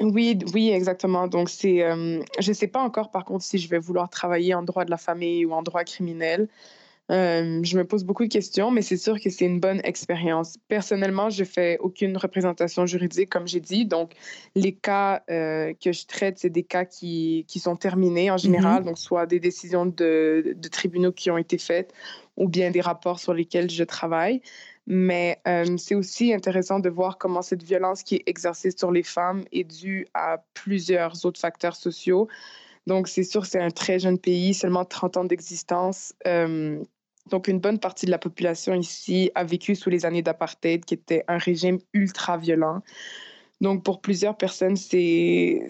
Oui, 0.00 0.38
oui, 0.52 0.70
exactement. 0.70 1.28
Donc, 1.28 1.48
c'est, 1.48 1.82
euh, 1.84 2.20
je 2.40 2.50
ne 2.50 2.54
sais 2.54 2.66
pas 2.66 2.80
encore, 2.80 3.10
par 3.10 3.24
contre, 3.24 3.44
si 3.44 3.58
je 3.58 3.68
vais 3.68 3.78
vouloir 3.78 4.10
travailler 4.10 4.54
en 4.54 4.62
droit 4.62 4.84
de 4.84 4.90
la 4.90 4.96
famille 4.96 5.44
ou 5.44 5.52
en 5.52 5.62
droit 5.62 5.84
criminel. 5.84 6.48
Euh, 7.10 7.60
je 7.62 7.76
me 7.76 7.84
pose 7.84 8.04
beaucoup 8.04 8.24
de 8.24 8.32
questions, 8.32 8.70
mais 8.70 8.80
c'est 8.80 8.96
sûr 8.96 9.20
que 9.20 9.28
c'est 9.28 9.44
une 9.44 9.60
bonne 9.60 9.80
expérience. 9.84 10.56
Personnellement, 10.68 11.28
je 11.28 11.44
fais 11.44 11.76
aucune 11.80 12.16
représentation 12.16 12.86
juridique, 12.86 13.28
comme 13.28 13.46
j'ai 13.46 13.60
dit. 13.60 13.84
Donc, 13.84 14.12
les 14.54 14.74
cas 14.74 15.22
euh, 15.30 15.74
que 15.74 15.92
je 15.92 16.06
traite, 16.06 16.38
c'est 16.38 16.50
des 16.50 16.62
cas 16.62 16.86
qui, 16.86 17.44
qui, 17.46 17.58
sont 17.58 17.76
terminés 17.76 18.30
en 18.30 18.38
général, 18.38 18.82
mm-hmm. 18.82 18.86
donc 18.86 18.98
soit 18.98 19.26
des 19.26 19.38
décisions 19.38 19.84
de, 19.84 20.54
de, 20.56 20.68
tribunaux 20.68 21.12
qui 21.12 21.30
ont 21.30 21.36
été 21.36 21.58
faites 21.58 21.92
ou 22.36 22.48
bien 22.48 22.70
des 22.70 22.80
rapports 22.80 23.18
sur 23.18 23.34
lesquels 23.34 23.70
je 23.70 23.84
travaille. 23.84 24.40
Mais 24.86 25.40
euh, 25.46 25.76
c'est 25.76 25.94
aussi 25.94 26.32
intéressant 26.32 26.78
de 26.78 26.88
voir 26.88 27.18
comment 27.18 27.42
cette 27.42 27.62
violence 27.62 28.02
qui 28.02 28.16
est 28.16 28.22
exercée 28.26 28.70
sur 28.70 28.90
les 28.90 29.02
femmes 29.02 29.44
est 29.52 29.64
due 29.64 30.06
à 30.14 30.42
plusieurs 30.54 31.24
autres 31.26 31.40
facteurs 31.40 31.76
sociaux. 31.76 32.28
Donc, 32.86 33.08
c'est 33.08 33.24
sûr, 33.24 33.46
c'est 33.46 33.60
un 33.60 33.70
très 33.70 33.98
jeune 33.98 34.18
pays, 34.18 34.52
seulement 34.52 34.84
30 34.84 35.16
ans 35.18 35.24
d'existence. 35.24 36.14
Donc, 37.30 37.48
une 37.48 37.58
bonne 37.58 37.78
partie 37.78 38.06
de 38.06 38.10
la 38.10 38.18
population 38.18 38.74
ici 38.74 39.30
a 39.34 39.44
vécu 39.44 39.74
sous 39.74 39.90
les 39.90 40.04
années 40.04 40.22
d'apartheid, 40.22 40.84
qui 40.84 40.94
était 40.94 41.24
un 41.26 41.38
régime 41.38 41.78
ultra 41.92 42.36
violent. 42.36 42.82
Donc, 43.60 43.82
pour 43.82 44.00
plusieurs 44.00 44.36
personnes, 44.36 44.76
c'est 44.76 45.66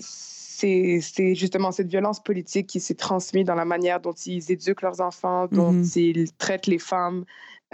c'est 0.57 1.35
justement 1.35 1.73
cette 1.73 1.89
violence 1.89 2.23
politique 2.23 2.69
qui 2.69 2.81
s'est 2.81 2.95
transmise 2.95 3.45
dans 3.45 3.55
la 3.55 3.67
manière 3.67 4.01
dont 4.01 4.13
ils 4.13 4.51
éduquent 4.51 4.83
leurs 4.83 5.01
enfants, 5.01 5.47
dont 5.49 5.73
mm-hmm. 5.73 5.99
ils 5.99 6.33
traitent 6.33 6.67
les 6.67 6.79
femmes. 6.79 7.25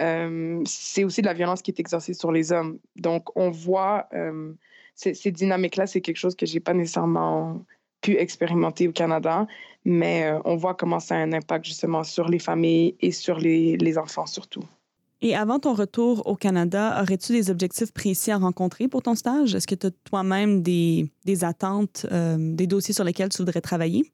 Euh, 0.01 0.61
c'est 0.65 1.03
aussi 1.03 1.21
de 1.21 1.27
la 1.27 1.33
violence 1.33 1.61
qui 1.61 1.71
est 1.71 1.79
exercée 1.79 2.13
sur 2.13 2.31
les 2.31 2.51
hommes. 2.51 2.79
Donc, 2.95 3.29
on 3.37 3.49
voit 3.49 4.07
euh, 4.13 4.53
ces, 4.95 5.13
ces 5.13 5.31
dynamiques-là, 5.31 5.87
c'est 5.87 6.01
quelque 6.01 6.17
chose 6.17 6.35
que 6.35 6.45
j'ai 6.45 6.59
pas 6.59 6.73
nécessairement 6.73 7.63
pu 8.01 8.17
expérimenter 8.17 8.87
au 8.87 8.91
Canada, 8.91 9.47
mais 9.85 10.23
euh, 10.25 10.39
on 10.45 10.55
voit 10.55 10.73
comment 10.73 10.99
ça 10.99 11.15
a 11.15 11.19
un 11.19 11.33
impact 11.33 11.65
justement 11.65 12.03
sur 12.03 12.27
les 12.27 12.39
familles 12.39 12.95
et 12.99 13.11
sur 13.11 13.37
les, 13.37 13.77
les 13.77 13.97
enfants 13.97 14.25
surtout. 14.25 14.63
Et 15.23 15.35
avant 15.35 15.59
ton 15.59 15.75
retour 15.75 16.25
au 16.25 16.35
Canada, 16.35 16.99
aurais-tu 16.99 17.33
des 17.33 17.51
objectifs 17.51 17.93
précis 17.93 18.31
à 18.31 18.37
rencontrer 18.37 18.87
pour 18.87 19.03
ton 19.03 19.13
stage? 19.13 19.53
Est-ce 19.53 19.67
que 19.67 19.75
tu 19.75 19.87
as 19.87 19.91
toi-même 20.03 20.63
des, 20.63 21.11
des 21.25 21.43
attentes, 21.43 22.07
euh, 22.11 22.37
des 22.39 22.65
dossiers 22.65 22.93
sur 22.93 23.03
lesquels 23.03 23.29
tu 23.29 23.37
voudrais 23.37 23.61
travailler? 23.61 24.11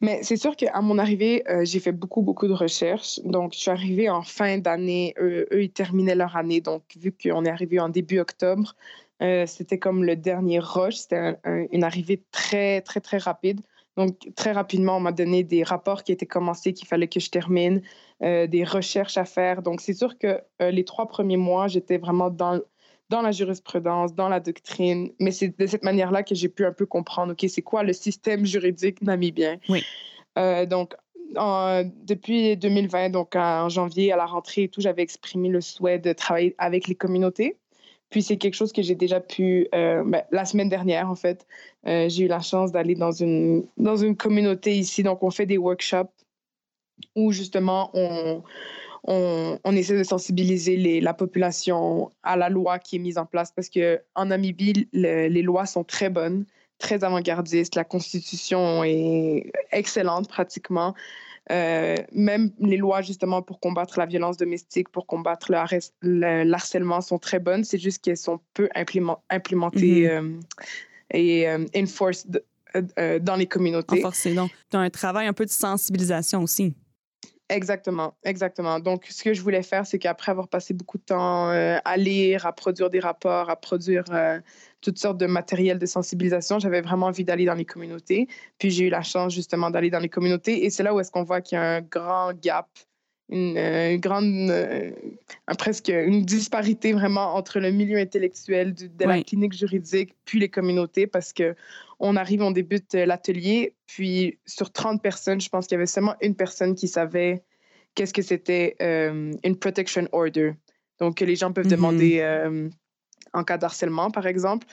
Mais 0.00 0.20
c'est 0.22 0.36
sûr 0.36 0.54
qu'à 0.54 0.80
mon 0.80 0.96
arrivée, 0.98 1.42
euh, 1.50 1.64
j'ai 1.64 1.80
fait 1.80 1.90
beaucoup, 1.90 2.22
beaucoup 2.22 2.46
de 2.46 2.52
recherches. 2.52 3.18
Donc, 3.24 3.52
je 3.52 3.58
suis 3.58 3.70
arrivée 3.70 4.08
en 4.08 4.22
fin 4.22 4.58
d'année. 4.58 5.12
Eux, 5.20 5.48
eux, 5.52 5.64
ils 5.64 5.70
terminaient 5.70 6.14
leur 6.14 6.36
année. 6.36 6.60
Donc, 6.60 6.82
vu 6.96 7.12
qu'on 7.12 7.44
est 7.44 7.50
arrivé 7.50 7.80
en 7.80 7.88
début 7.88 8.20
octobre, 8.20 8.76
euh, 9.22 9.46
c'était 9.46 9.78
comme 9.78 10.04
le 10.04 10.16
dernier 10.16 10.58
rush. 10.58 10.96
C'était 10.96 11.36
une 11.72 11.84
arrivée 11.84 12.22
très, 12.30 12.80
très, 12.82 13.00
très 13.00 13.18
rapide. 13.18 13.60
Donc, 13.96 14.16
très 14.36 14.52
rapidement, 14.52 14.98
on 14.98 15.00
m'a 15.00 15.12
donné 15.12 15.42
des 15.42 15.64
rapports 15.64 16.04
qui 16.04 16.12
étaient 16.12 16.26
commencés, 16.26 16.72
qu'il 16.72 16.86
fallait 16.86 17.08
que 17.08 17.18
je 17.18 17.30
termine, 17.30 17.82
euh, 18.22 18.46
des 18.46 18.62
recherches 18.62 19.18
à 19.18 19.24
faire. 19.24 19.60
Donc, 19.60 19.80
c'est 19.80 19.94
sûr 19.94 20.18
que 20.18 20.40
euh, 20.62 20.70
les 20.70 20.84
trois 20.84 21.08
premiers 21.08 21.36
mois, 21.36 21.66
j'étais 21.66 21.98
vraiment 21.98 22.30
dans, 22.30 22.60
dans 23.10 23.22
la 23.22 23.32
jurisprudence, 23.32 24.14
dans 24.14 24.28
la 24.28 24.38
doctrine. 24.38 25.10
Mais 25.18 25.32
c'est 25.32 25.58
de 25.58 25.66
cette 25.66 25.82
manière-là 25.82 26.22
que 26.22 26.36
j'ai 26.36 26.48
pu 26.48 26.64
un 26.64 26.72
peu 26.72 26.86
comprendre, 26.86 27.32
OK, 27.32 27.44
c'est 27.48 27.62
quoi 27.62 27.82
le 27.82 27.92
système 27.92 28.46
juridique 28.46 29.02
namibien? 29.02 29.58
Oui. 29.68 29.84
donc, 30.68 30.94
depuis 31.34 32.56
2020, 32.56 33.10
donc 33.10 33.34
en 33.34 33.68
janvier, 33.68 34.12
à 34.12 34.16
la 34.16 34.26
rentrée 34.26 34.62
et 34.62 34.68
tout, 34.68 34.80
j'avais 34.80 35.02
exprimé 35.02 35.48
le 35.48 35.60
souhait 35.60 35.98
de 35.98 36.12
travailler 36.12 36.54
avec 36.58 36.86
les 36.86 36.94
communautés. 36.94 37.56
Puis 38.10 38.22
c'est 38.22 38.36
quelque 38.38 38.54
chose 38.54 38.72
que 38.72 38.82
j'ai 38.82 38.94
déjà 38.94 39.20
pu, 39.20 39.68
euh, 39.74 40.02
ben, 40.04 40.22
la 40.30 40.44
semaine 40.44 40.68
dernière 40.68 41.10
en 41.10 41.14
fait, 41.14 41.46
euh, 41.86 42.08
j'ai 42.08 42.24
eu 42.24 42.28
la 42.28 42.40
chance 42.40 42.72
d'aller 42.72 42.94
dans 42.94 43.12
une, 43.12 43.66
dans 43.76 43.96
une 43.96 44.16
communauté 44.16 44.76
ici. 44.76 45.02
Donc 45.02 45.22
on 45.22 45.30
fait 45.30 45.46
des 45.46 45.58
workshops 45.58 46.12
où 47.14 47.32
justement 47.32 47.90
on, 47.94 48.42
on, 49.04 49.72
essaie 49.76 49.96
de 49.96 50.02
sensibiliser 50.02 51.00
la 51.00 51.14
population 51.14 52.10
à 52.22 52.36
la 52.36 52.48
loi 52.48 52.78
qui 52.78 52.96
est 52.96 52.98
mise 52.98 53.18
en 53.18 53.26
place 53.26 53.52
parce 53.52 53.68
qu'en 53.68 54.24
Namibie, 54.24 54.88
les 54.92 55.42
lois 55.42 55.66
sont 55.66 55.84
très 55.84 56.10
bonnes, 56.10 56.44
très 56.78 57.04
avant-gardistes. 57.04 57.74
La 57.74 57.84
constitution 57.84 58.82
est 58.84 59.52
excellente 59.72 60.28
pratiquement. 60.28 60.94
Euh, 61.50 61.96
même 62.12 62.52
les 62.58 62.76
lois 62.76 63.00
justement 63.00 63.40
pour 63.40 63.58
combattre 63.60 63.98
la 63.98 64.06
violence 64.06 64.36
domestique, 64.36 64.90
pour 64.90 65.06
combattre 65.06 65.50
le, 66.02 66.52
harcèlement 66.52 67.00
sont 67.00 67.18
très 67.18 67.38
bonnes. 67.38 67.64
C'est 67.64 67.78
juste 67.78 68.02
qu'elles 68.02 68.18
sont 68.18 68.40
peu 68.54 68.68
implémentées 68.74 70.06
mm-hmm. 70.06 70.10
euh, 70.10 70.40
et 71.10 71.48
euh, 71.48 71.64
enforced 71.76 72.42
dans 72.74 73.36
les 73.36 73.46
communautés. 73.46 73.98
Enforcées, 73.98 74.34
donc. 74.34 74.50
Tu 74.70 74.76
as 74.76 74.80
un 74.80 74.90
travail 74.90 75.26
un 75.26 75.32
peu 75.32 75.46
de 75.46 75.50
sensibilisation 75.50 76.42
aussi. 76.42 76.74
Exactement, 77.50 78.14
exactement. 78.24 78.78
Donc, 78.78 79.06
ce 79.08 79.24
que 79.24 79.32
je 79.32 79.40
voulais 79.40 79.62
faire, 79.62 79.86
c'est 79.86 79.98
qu'après 79.98 80.32
avoir 80.32 80.48
passé 80.48 80.74
beaucoup 80.74 80.98
de 80.98 81.02
temps 81.04 81.48
euh, 81.48 81.78
à 81.82 81.96
lire, 81.96 82.44
à 82.44 82.52
produire 82.52 82.90
des 82.90 83.00
rapports, 83.00 83.48
à 83.48 83.56
produire 83.56 84.04
euh, 84.10 84.38
toutes 84.82 84.98
sortes 84.98 85.16
de 85.16 85.24
matériel 85.24 85.78
de 85.78 85.86
sensibilisation, 85.86 86.58
j'avais 86.58 86.82
vraiment 86.82 87.06
envie 87.06 87.24
d'aller 87.24 87.46
dans 87.46 87.54
les 87.54 87.64
communautés. 87.64 88.28
Puis 88.58 88.70
j'ai 88.70 88.86
eu 88.88 88.90
la 88.90 89.00
chance 89.02 89.32
justement 89.32 89.70
d'aller 89.70 89.88
dans 89.88 89.98
les 89.98 90.10
communautés 90.10 90.66
et 90.66 90.70
c'est 90.70 90.82
là 90.82 90.92
où 90.92 91.00
est-ce 91.00 91.10
qu'on 91.10 91.22
voit 91.24 91.40
qu'il 91.40 91.56
y 91.56 91.58
a 91.58 91.76
un 91.76 91.80
grand 91.80 92.34
gap, 92.38 92.68
une, 93.30 93.56
euh, 93.58 93.96
grande, 93.98 94.52
presque 95.58 95.88
une 95.88 96.24
disparité 96.24 96.92
vraiment 96.92 97.34
entre 97.34 97.60
le 97.60 97.70
milieu 97.70 97.98
intellectuel 97.98 98.74
de, 98.74 99.04
la 99.04 99.22
clinique 99.22 99.52
juridique 99.52 100.14
puis 100.24 100.38
les 100.38 100.48
communautés 100.48 101.06
parce 101.06 101.32
que 101.32 101.54
on 102.00 102.16
arrive, 102.16 102.42
on 102.42 102.50
débute 102.50 102.94
euh, 102.94 103.06
l'atelier, 103.06 103.74
puis 103.86 104.38
sur 104.46 104.72
30 104.72 105.02
personnes, 105.02 105.40
je 105.40 105.48
pense 105.48 105.66
qu'il 105.66 105.74
y 105.76 105.78
avait 105.78 105.86
seulement 105.86 106.14
une 106.20 106.34
personne 106.34 106.74
qui 106.74 106.88
savait 106.88 107.42
qu'est-ce 107.94 108.14
que 108.14 108.22
c'était 108.22 108.76
euh, 108.80 109.32
une 109.42 109.56
protection 109.56 110.08
order. 110.12 110.52
Donc, 111.00 111.20
les 111.20 111.36
gens 111.36 111.52
peuvent 111.52 111.66
mm-hmm. 111.66 111.70
demander 111.70 112.18
euh, 112.20 112.68
en 113.32 113.44
cas 113.44 113.58
d'harcèlement, 113.58 114.10
par 114.10 114.26
exemple. 114.26 114.66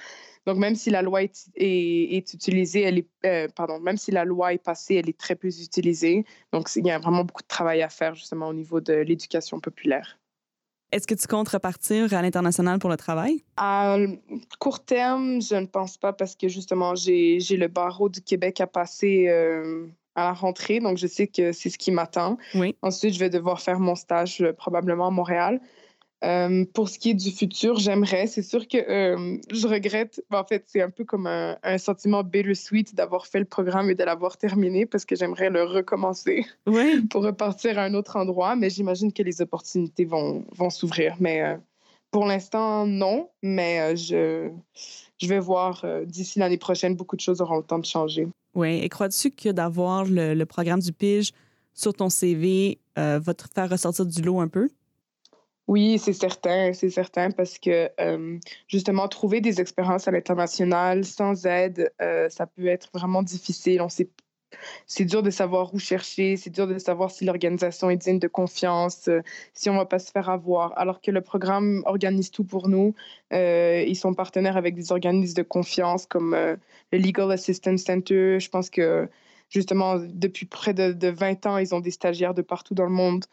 Donc, 0.45 0.57
même 0.57 0.75
si 0.75 0.89
la 0.89 1.01
loi 1.01 1.23
est, 1.23 1.49
est, 1.55 2.33
utilisée, 2.33 2.81
elle 2.81 2.99
est, 2.99 3.47
pardon, 3.55 3.79
même 3.79 3.97
si 3.97 4.11
la 4.11 4.25
loi 4.25 4.53
est 4.53 4.63
passée, 4.63 4.95
elle 4.95 5.09
est 5.09 5.17
très 5.17 5.35
peu 5.35 5.47
utilisée. 5.47 6.25
Donc, 6.53 6.69
il 6.75 6.85
y 6.85 6.91
a 6.91 6.99
vraiment 6.99 7.23
beaucoup 7.23 7.41
de 7.41 7.47
travail 7.47 7.81
à 7.81 7.89
faire 7.89 8.13
justement 8.15 8.47
au 8.49 8.53
niveau 8.53 8.79
de 8.79 8.93
l'éducation 8.93 9.59
populaire. 9.59 10.19
Est-ce 10.91 11.07
que 11.07 11.15
tu 11.15 11.27
comptes 11.27 11.49
repartir 11.49 12.13
à 12.13 12.21
l'international 12.21 12.79
pour 12.79 12.89
le 12.89 12.97
travail? 12.97 13.43
À 13.57 13.97
court 14.59 14.85
terme, 14.85 15.41
je 15.41 15.55
ne 15.55 15.65
pense 15.65 15.97
pas 15.97 16.13
parce 16.13 16.35
que 16.35 16.47
justement, 16.47 16.95
j'ai 16.95 17.39
le 17.51 17.67
barreau 17.67 18.07
du 18.07 18.21
Québec 18.21 18.61
à 18.61 18.67
passer 18.67 19.27
euh, 19.27 19.87
à 20.15 20.25
la 20.25 20.33
rentrée, 20.33 20.79
donc 20.79 20.97
je 20.97 21.07
sais 21.07 21.27
que 21.27 21.51
c'est 21.51 21.69
ce 21.69 21.77
qui 21.77 21.91
m'attend. 21.91 22.37
Oui. 22.53 22.75
Ensuite, 22.81 23.13
je 23.13 23.19
vais 23.19 23.29
devoir 23.29 23.61
faire 23.61 23.79
mon 23.79 23.95
stage 23.95 24.41
euh, 24.41 24.53
probablement 24.53 25.07
à 25.07 25.11
Montréal. 25.11 25.59
Euh, 26.23 26.65
pour 26.73 26.89
ce 26.89 26.97
qui 26.97 27.11
est 27.11 27.13
du 27.13 27.31
futur, 27.31 27.77
j'aimerais. 27.77 28.27
C'est 28.27 28.41
sûr 28.41 28.67
que 28.67 28.77
euh, 28.77 29.37
je 29.51 29.67
regrette. 29.67 30.23
Ben, 30.29 30.39
en 30.39 30.45
fait, 30.45 30.63
c'est 30.67 30.81
un 30.81 30.89
peu 30.89 31.03
comme 31.03 31.27
un, 31.27 31.77
sentiment 31.77 32.23
bittersweet 32.23 32.95
d'avoir 32.95 33.27
fait 33.27 33.39
le 33.39 33.45
programme 33.45 33.89
et 33.89 33.95
de 33.95 34.03
l'avoir 34.03 34.37
terminé 34.37 34.85
parce 34.85 35.05
que 35.05 35.15
j'aimerais 35.15 35.49
le 35.49 35.63
recommencer 35.63 36.45
pour 37.09 37.23
repartir 37.23 37.77
à 37.77 37.83
un 37.83 37.93
autre 37.93 38.15
endroit. 38.15 38.55
Mais 38.55 38.69
j'imagine 38.69 39.11
que 39.11 39.23
les 39.23 39.41
opportunités 39.41 40.05
vont, 40.05 40.45
vont 40.53 40.69
s'ouvrir. 40.69 41.15
Mais 41.19 41.41
euh, 41.41 41.57
pour 42.11 42.25
l'instant, 42.25 42.87
non. 42.87 43.29
Mais 43.43 43.95
je, 43.97 44.49
je 45.17 45.27
vais 45.27 45.39
voir 45.39 45.85
d'ici 46.05 46.39
l'année 46.39 46.57
prochaine, 46.57 46.95
beaucoup 46.95 47.17
de 47.17 47.21
choses 47.21 47.41
auront 47.41 47.57
le 47.57 47.63
temps 47.63 47.79
de 47.79 47.85
changer. 47.85 48.27
Oui. 48.55 48.79
Et 48.81 48.89
crois-tu 48.89 49.31
que 49.31 49.49
d'avoir 49.49 50.05
le, 50.05 50.33
le, 50.33 50.45
programme 50.45 50.79
du 50.79 50.93
PIGE 50.93 51.33
sur 51.73 51.93
ton 51.93 52.09
CV 52.09 52.79
va 52.95 53.33
te 53.33 53.43
faire 53.53 53.69
ressortir 53.69 54.05
du 54.05 54.21
lot 54.21 54.39
un 54.39 54.47
peu? 54.47 54.69
Oui, 55.67 55.97
c'est 55.97 56.13
certain, 56.13 56.73
c'est 56.73 56.91
certain, 56.91 57.31
parce 57.31 57.57
que 57.57 57.89
euh, 57.99 58.37
justement, 58.67 59.07
trouver 59.07 59.41
des 59.41 59.59
expériences 59.59 60.07
à 60.07 60.11
l'international 60.11 61.03
sans 61.05 61.45
aide, 61.47 61.91
euh, 62.01 62.29
ça 62.29 62.45
peut 62.45 62.67
être 62.67 62.89
vraiment 62.93 63.23
difficile. 63.23 63.81
On 63.81 63.89
sait, 63.89 64.11
c'est 64.85 65.05
dur 65.05 65.23
de 65.23 65.31
savoir 65.31 65.73
où 65.73 65.79
chercher, 65.79 66.37
c'est 66.37 66.51
dur 66.51 66.67
de 66.67 66.77
savoir 66.77 67.09
si 67.09 67.25
l'organisation 67.25 67.89
est 67.89 67.97
digne 67.97 68.19
de 68.19 68.27
confiance, 68.27 69.07
euh, 69.07 69.21
si 69.55 69.67
on 69.71 69.75
va 69.75 69.85
pas 69.87 69.97
se 69.97 70.11
faire 70.11 70.29
avoir. 70.29 70.77
Alors 70.77 71.01
que 71.01 71.09
le 71.09 71.21
programme 71.21 71.81
organise 71.87 72.29
tout 72.29 72.43
pour 72.43 72.69
nous. 72.69 72.93
ils 73.31 73.95
sont 73.95 74.13
partenaires 74.13 74.57
avec 74.57 74.75
des 74.75 74.91
organismes 74.91 75.35
de 75.35 75.43
confiance 75.43 76.05
comme 76.05 76.35
le 76.35 76.97
Legal 76.97 77.31
Assistance 77.31 77.81
Center. 77.83 78.39
Je 78.39 78.49
pense 78.49 78.69
que 78.69 79.09
justement, 79.49 79.97
depuis 79.97 80.45
près 80.45 80.73
de, 80.75 80.93
de 80.93 81.07
20 81.07 81.45
ans, 81.47 81.57
ils 81.57 81.73
ont 81.73 81.79
des 81.79 81.91
stagiaires 81.91 82.35
de 82.35 82.43
partout 82.43 82.75
dans 82.75 82.85
le 82.85 82.91
monde. 82.91 83.25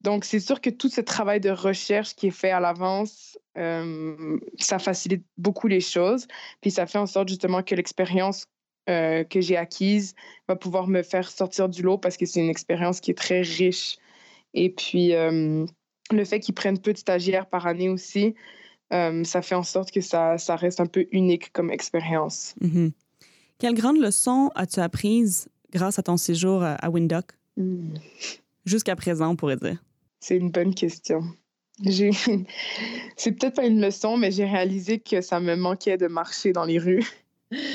Donc, 0.00 0.24
c'est 0.24 0.40
sûr 0.40 0.60
que 0.60 0.70
tout 0.70 0.88
ce 0.88 1.00
travail 1.00 1.40
de 1.40 1.50
recherche 1.50 2.14
qui 2.14 2.28
est 2.28 2.32
fait 2.32 2.50
à 2.50 2.60
l'avance, 2.60 3.38
euh, 3.56 4.38
ça 4.58 4.78
facilite 4.78 5.24
beaucoup 5.36 5.66
les 5.66 5.80
choses. 5.80 6.26
Puis 6.60 6.70
ça 6.70 6.86
fait 6.86 6.98
en 6.98 7.06
sorte 7.06 7.28
justement 7.28 7.62
que 7.62 7.74
l'expérience 7.74 8.46
euh, 8.88 9.24
que 9.24 9.40
j'ai 9.40 9.56
acquise 9.56 10.14
va 10.46 10.56
pouvoir 10.56 10.86
me 10.86 11.02
faire 11.02 11.28
sortir 11.28 11.68
du 11.68 11.82
lot 11.82 11.98
parce 11.98 12.16
que 12.16 12.26
c'est 12.26 12.40
une 12.40 12.48
expérience 12.48 13.00
qui 13.00 13.10
est 13.10 13.18
très 13.18 13.42
riche. 13.42 13.96
Et 14.54 14.70
puis, 14.70 15.14
euh, 15.14 15.66
le 16.12 16.24
fait 16.24 16.40
qu'ils 16.40 16.54
prennent 16.54 16.78
peu 16.78 16.92
de 16.92 16.98
stagiaires 16.98 17.46
par 17.46 17.66
année 17.66 17.88
aussi, 17.88 18.34
ça 18.90 19.42
fait 19.42 19.54
en 19.54 19.64
sorte 19.64 19.90
que 19.90 20.00
ça, 20.00 20.38
ça, 20.38 20.56
reste 20.56 20.80
un 20.80 20.86
peu 20.86 21.06
unique 21.12 21.52
comme 21.52 21.70
expérience. 21.70 22.54
Mm-hmm. 22.62 22.92
Quelle 23.58 23.74
grande 23.74 23.98
leçon 23.98 24.50
as-tu 24.54 24.80
apprise 24.80 25.50
grâce 25.70 25.98
à 25.98 26.02
ton 26.02 26.16
séjour 26.16 26.62
à 26.62 26.88
Windhoek? 26.88 27.26
Hmm. 27.58 27.94
Jusqu'à 28.64 28.96
présent, 28.96 29.30
on 29.30 29.36
pourrait 29.36 29.56
dire. 29.56 29.82
C'est 30.20 30.36
une 30.36 30.50
bonne 30.50 30.74
question. 30.74 31.22
J'ai... 31.84 32.10
c'est 33.16 33.32
peut-être 33.32 33.56
pas 33.56 33.66
une 33.66 33.80
leçon, 33.80 34.16
mais 34.16 34.30
j'ai 34.30 34.44
réalisé 34.44 34.98
que 34.98 35.20
ça 35.20 35.40
me 35.40 35.54
manquait 35.56 35.96
de 35.96 36.06
marcher 36.06 36.52
dans 36.52 36.64
les 36.64 36.78
rues. 36.78 37.06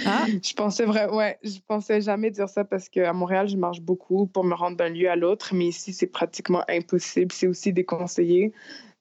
Ah. 0.06 0.26
Je 0.44 0.54
pensais 0.54 0.86
vrai, 0.86 1.10
ouais, 1.10 1.40
je 1.44 1.58
pensais 1.68 2.02
jamais 2.02 2.30
dire 2.30 2.48
ça 2.48 2.64
parce 2.64 2.90
qu'à 2.90 3.12
Montréal, 3.14 3.48
je 3.48 3.58
marche 3.58 3.82
beaucoup 3.82 4.28
pour 4.28 4.44
me 4.44 4.54
rendre 4.54 4.78
d'un 4.78 4.90
lieu 4.90 5.10
à 5.10 5.16
l'autre, 5.16 5.56
mais 5.56 5.68
ici, 5.68 5.94
c'est 5.94 6.08
pratiquement 6.08 6.64
impossible. 6.70 7.32
C'est 7.32 7.48
aussi 7.48 7.74
déconseillé. 7.74 8.54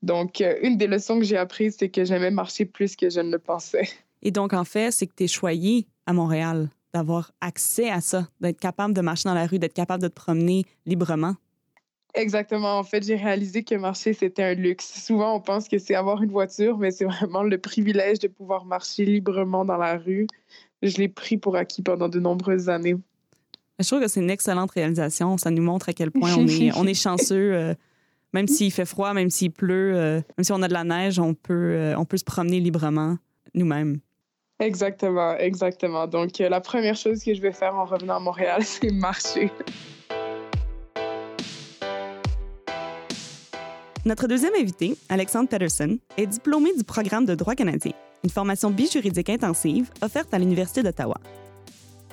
Donc, 0.03 0.41
euh, 0.41 0.57
une 0.63 0.77
des 0.79 0.87
leçons 0.87 1.19
que 1.19 1.25
j'ai 1.25 1.37
apprises, 1.37 1.77
c'est 1.79 1.89
que 1.89 2.05
j'aimais 2.05 2.31
marcher 2.31 2.65
plus 2.65 2.97
que 2.97 3.11
je 3.11 3.21
ne 3.21 3.31
le 3.31 3.39
pensais. 3.39 3.89
Et 4.23 4.31
donc, 4.31 4.53
en 4.53 4.65
fait, 4.65 4.91
c'est 4.91 5.07
que 5.07 5.15
tu 5.15 5.25
es 5.25 5.29
choyé 5.29 5.87
à 6.07 6.13
Montréal 6.13 6.71
d'avoir 6.95 7.33
accès 7.41 7.91
à 7.91 8.01
ça, 8.01 8.29
d'être 8.41 8.61
capable 8.61 8.95
de 8.95 9.01
marcher 9.01 9.29
dans 9.29 9.35
la 9.35 9.47
rue, 9.47 9.59
d'être 9.59 9.75
capable 9.75 10.03
de 10.03 10.09
te 10.09 10.15
promener 10.15 10.65
librement. 10.87 11.35
Exactement. 12.15 12.79
En 12.79 12.83
fait, 12.83 13.05
j'ai 13.05 13.17
réalisé 13.17 13.65
que 13.65 13.75
marcher, 13.75 14.13
c'était 14.13 14.43
un 14.43 14.55
luxe. 14.55 15.03
Souvent, 15.03 15.35
on 15.37 15.41
pense 15.41 15.69
que 15.69 15.79
c'est 15.79 15.95
avoir 15.95 16.23
une 16.23 16.31
voiture, 16.31 16.77
mais 16.77 16.91
c'est 16.91 17.07
vraiment 17.07 17.43
le 17.43 17.57
privilège 17.59 18.19
de 18.19 18.29
pouvoir 18.29 18.65
marcher 18.67 19.05
librement 19.05 19.65
dans 19.65 19.79
la 19.79 19.97
rue. 19.97 20.27
Je 20.83 20.97
l'ai 20.99 21.09
pris 21.09 21.39
pour 21.39 21.57
acquis 21.57 21.83
pendant 21.83 22.09
de 22.09 22.21
nombreuses 22.21 22.69
années. 22.69 22.97
Je 23.79 23.87
trouve 23.87 24.01
que 24.01 24.09
c'est 24.09 24.21
une 24.21 24.31
excellente 24.31 24.73
réalisation. 24.73 25.39
Ça 25.39 25.51
nous 25.51 25.63
montre 25.63 25.89
à 25.89 25.93
quel 25.93 26.11
point 26.11 26.35
on 26.35 26.47
est, 26.47 26.73
on 26.77 26.87
est 26.87 26.95
chanceux. 27.03 27.55
Euh, 27.55 27.75
même 28.33 28.49
s'il 28.49 28.73
fait 28.73 28.85
froid, 28.85 29.13
même 29.15 29.31
s'il 29.31 29.51
pleut, 29.51 29.95
euh, 29.95 30.21
même 30.37 30.45
si 30.45 30.53
on 30.53 30.63
a 30.63 30.69
de 30.69 30.73
la 30.73 30.85
neige, 30.85 31.19
on 31.19 31.35
peut, 31.35 31.75
euh, 31.75 31.95
on 31.97 32.05
peut 32.05 32.17
se 32.17 32.25
promener 32.25 32.61
librement 32.61 33.17
nous-mêmes. 33.55 34.01
Exactement, 34.59 35.37
exactement. 35.39 36.07
Donc, 36.07 36.39
la 36.39 36.61
première 36.61 36.95
chose 36.95 37.23
que 37.25 37.35
je 37.35 37.41
vais 37.41 37.53
faire 37.53 37.75
en 37.75 37.85
revenant 37.85 38.17
à 38.17 38.21
Montréal, 38.21 38.63
c'est 38.65 38.91
marcher. 38.91 39.51
Notre 44.05 44.27
deuxième 44.27 44.55
invité, 44.61 44.97
Alexandre 45.09 45.49
Peterson, 45.49 45.97
est 46.17 46.27
diplômé 46.27 46.71
du 46.77 46.83
programme 46.83 47.25
de 47.25 47.37
droit 47.37 47.55
canadien, 47.55 47.93
une 48.25 48.31
formation 48.31 48.69
bijuridique 48.69 49.31
intensive 49.31 49.91
offerte 50.03 50.35
à 50.35 50.41
l'Université 50.41 50.83
d'Ottawa. 50.83 51.19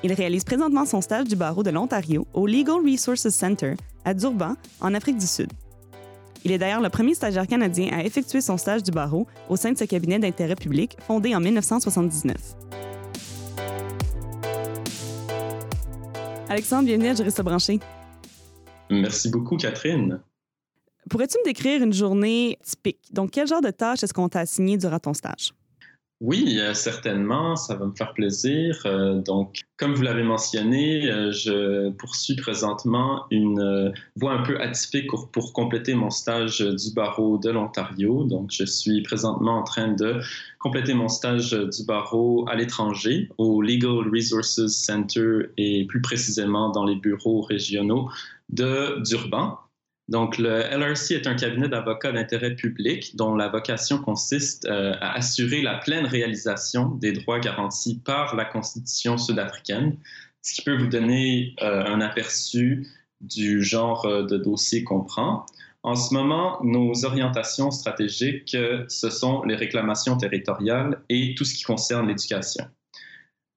Il 0.03 0.13
réalise 0.13 0.43
présentement 0.43 0.85
son 0.85 1.01
stage 1.01 1.27
du 1.27 1.35
barreau 1.35 1.63
de 1.63 1.71
l'Ontario 1.71 2.27
au 2.35 2.45
Legal 2.45 2.75
Resources 2.85 3.29
Center 3.29 3.73
à 4.05 4.13
Durban, 4.13 4.53
en 4.81 4.93
Afrique 4.93 5.17
du 5.17 5.25
Sud. 5.25 5.51
Il 6.45 6.51
est 6.51 6.59
d'ailleurs 6.59 6.79
le 6.79 6.89
premier 6.89 7.15
stagiaire 7.15 7.47
canadien 7.47 7.89
à 7.91 8.03
effectuer 8.03 8.41
son 8.41 8.57
stage 8.57 8.83
du 8.83 8.91
barreau 8.91 9.25
au 9.49 9.55
sein 9.55 9.71
de 9.71 9.77
ce 9.77 9.85
cabinet 9.85 10.19
d'intérêt 10.19 10.55
public 10.55 10.95
fondé 11.07 11.33
en 11.33 11.39
1979. 11.39 12.35
Alexandre, 16.49 16.85
bienvenue 16.85 17.09
à 17.09 17.15
Juriste 17.15 17.41
branché. 17.41 17.79
Merci 18.91 19.29
beaucoup, 19.31 19.57
Catherine. 19.57 20.21
Pourrais-tu 21.09 21.37
me 21.39 21.45
décrire 21.45 21.83
une 21.83 21.93
journée 21.93 22.57
typique? 22.63 22.99
Donc, 23.11 23.31
quel 23.31 23.47
genre 23.47 23.61
de 23.61 23.71
tâches 23.71 24.03
est-ce 24.03 24.13
qu'on 24.13 24.29
t'a 24.29 24.41
assigné 24.41 24.77
durant 24.77 24.99
ton 24.99 25.13
stage? 25.13 25.53
Oui, 26.21 26.57
euh, 26.59 26.73
certainement, 26.73 27.55
ça 27.55 27.75
va 27.75 27.85
me 27.85 27.93
faire 27.93 28.13
plaisir. 28.13 28.81
Euh, 28.85 29.21
donc, 29.21 29.61
comme 29.77 29.93
vous 29.93 30.01
l'avez 30.01 30.23
mentionné, 30.23 31.09
euh, 31.09 31.31
je 31.31 31.91
poursuis 31.91 32.35
présentement 32.35 33.25
une 33.31 33.93
voie 34.17 34.33
un 34.33 34.43
peu 34.43 34.59
atypique 34.59 35.07
pour, 35.31 35.53
compléter 35.53 35.93
mon 35.93 36.09
stage 36.09 36.59
du 36.59 36.93
barreau 36.93 37.37
de 37.37 37.49
l'Ontario. 37.49 38.25
Donc, 38.25 38.49
je 38.51 38.65
suis 38.65 39.01
présentement 39.01 39.59
en 39.59 39.63
train 39.63 39.93
de 39.93 40.19
compléter 40.59 40.93
mon 40.93 41.07
stage 41.07 41.51
du 41.51 41.85
barreau 41.85 42.45
à 42.49 42.55
l'étranger, 42.55 43.29
au 43.37 43.61
Legal 43.61 44.09
Resources 44.13 44.67
Center 44.67 45.49
et 45.57 45.85
plus 45.85 46.01
précisément 46.01 46.69
dans 46.69 46.83
les 46.83 46.95
bureaux 46.95 47.41
régionaux 47.41 48.09
de 48.49 49.01
Durban. 49.07 49.57
Donc, 50.09 50.39
le 50.39 50.61
LRC 50.61 51.11
est 51.11 51.27
un 51.27 51.35
cabinet 51.35 51.69
d'avocats 51.69 52.11
d'intérêt 52.11 52.55
public 52.55 53.15
dont 53.15 53.35
la 53.35 53.47
vocation 53.47 53.99
consiste 53.99 54.65
euh, 54.65 54.93
à 55.01 55.13
assurer 55.13 55.61
la 55.61 55.75
pleine 55.75 56.07
réalisation 56.07 56.87
des 56.95 57.11
droits 57.11 57.39
garantis 57.39 58.01
par 58.03 58.35
la 58.35 58.43
Constitution 58.43 59.19
sud-africaine, 59.19 59.97
ce 60.41 60.55
qui 60.55 60.61
peut 60.63 60.75
vous 60.75 60.87
donner 60.87 61.53
euh, 61.61 61.85
un 61.85 62.01
aperçu 62.01 62.87
du 63.21 63.63
genre 63.63 64.03
euh, 64.07 64.23
de 64.23 64.37
dossier 64.37 64.83
qu'on 64.83 65.03
prend. 65.03 65.45
En 65.83 65.95
ce 65.95 66.11
moment, 66.11 66.57
nos 66.63 67.05
orientations 67.05 67.69
stratégiques, 67.69 68.57
ce 68.87 69.09
sont 69.11 69.43
les 69.43 69.55
réclamations 69.55 70.17
territoriales 70.17 71.03
et 71.09 71.35
tout 71.35 71.45
ce 71.45 71.53
qui 71.53 71.63
concerne 71.63 72.07
l'éducation. 72.07 72.65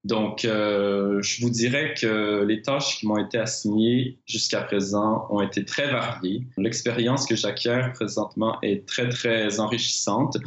Donc, 0.05 0.45
euh, 0.45 1.23
je 1.23 1.43
vous 1.43 1.51
dirais 1.51 1.95
que 1.95 2.45
les 2.45 2.63
tâches 2.63 2.99
qui 2.99 3.07
m'ont 3.07 3.19
été 3.19 3.39
assignées 3.39 4.19
jusqu'à 4.27 4.63
présent 4.63 5.27
ont 5.31 5.41
été 5.41 5.65
très 5.65 5.93
variées. 5.93 6.45
L'expérience 6.57 7.25
que 7.25 7.37
j'acquiers 7.37 7.87
présentement 7.95 8.59
est 8.63 8.87
très, 8.87 9.09
très 9.09 9.61
enrichissante. 9.61 10.39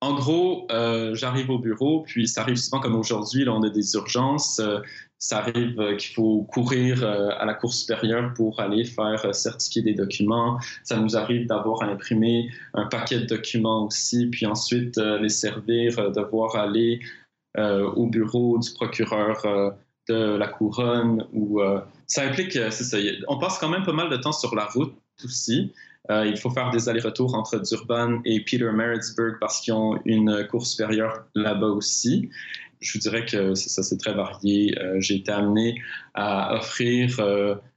En 0.00 0.16
gros, 0.16 0.66
euh, 0.72 1.14
j'arrive 1.14 1.50
au 1.50 1.60
bureau, 1.60 2.02
puis 2.02 2.26
ça 2.26 2.40
arrive 2.40 2.56
souvent 2.56 2.80
comme 2.80 2.96
aujourd'hui, 2.96 3.44
là, 3.44 3.52
on 3.52 3.62
a 3.62 3.70
des 3.70 3.94
urgences. 3.94 4.58
Euh, 4.58 4.80
ça 5.18 5.38
arrive 5.38 5.76
qu'il 5.98 6.14
faut 6.16 6.42
courir 6.52 7.04
à 7.04 7.44
la 7.44 7.54
cour 7.54 7.72
supérieure 7.72 8.34
pour 8.34 8.58
aller 8.58 8.84
faire 8.84 9.32
certifier 9.32 9.80
des 9.80 9.94
documents. 9.94 10.58
Ça 10.82 10.96
nous 10.96 11.16
arrive 11.16 11.46
d'avoir 11.46 11.80
à 11.84 11.86
imprimer 11.86 12.50
un 12.74 12.86
paquet 12.86 13.20
de 13.20 13.26
documents 13.26 13.86
aussi, 13.86 14.26
puis 14.26 14.46
ensuite 14.46 14.96
les 14.96 15.28
servir, 15.28 16.10
devoir 16.10 16.56
aller 16.56 16.98
au 17.58 18.06
bureau 18.06 18.58
du 18.58 18.72
procureur 18.72 19.44
euh, 19.44 19.70
de 20.08 20.36
la 20.36 20.48
couronne. 20.48 21.26
Ou, 21.32 21.60
euh, 21.60 21.80
ça 22.06 22.24
implique, 22.24 22.58
on 23.28 23.38
passe 23.38 23.58
quand 23.58 23.68
même 23.68 23.84
pas 23.84 23.92
mal 23.92 24.10
de 24.10 24.16
temps 24.16 24.32
sur 24.32 24.54
la 24.54 24.66
route 24.66 24.94
aussi. 25.24 25.72
il 26.10 26.36
faut 26.36 26.50
faire 26.50 26.70
des 26.70 26.88
allers-retours 26.88 27.34
entre 27.34 27.58
Durban 27.58 28.20
et 28.24 28.40
Peter 28.40 28.70
Maritzburg 28.72 29.36
parce 29.38 29.60
qu'ils 29.60 29.74
ont 29.74 30.00
une 30.04 30.46
cour 30.50 30.66
supérieure 30.66 31.24
là-bas 31.34 31.68
aussi. 31.68 32.28
Je 32.80 32.94
vous 32.94 32.98
dirais 32.98 33.24
que 33.24 33.54
ça, 33.54 33.84
c'est 33.84 33.98
très 33.98 34.12
varié. 34.12 34.76
J'ai 34.98 35.16
été 35.16 35.30
amené 35.30 35.80
à 36.14 36.56
offrir 36.56 37.20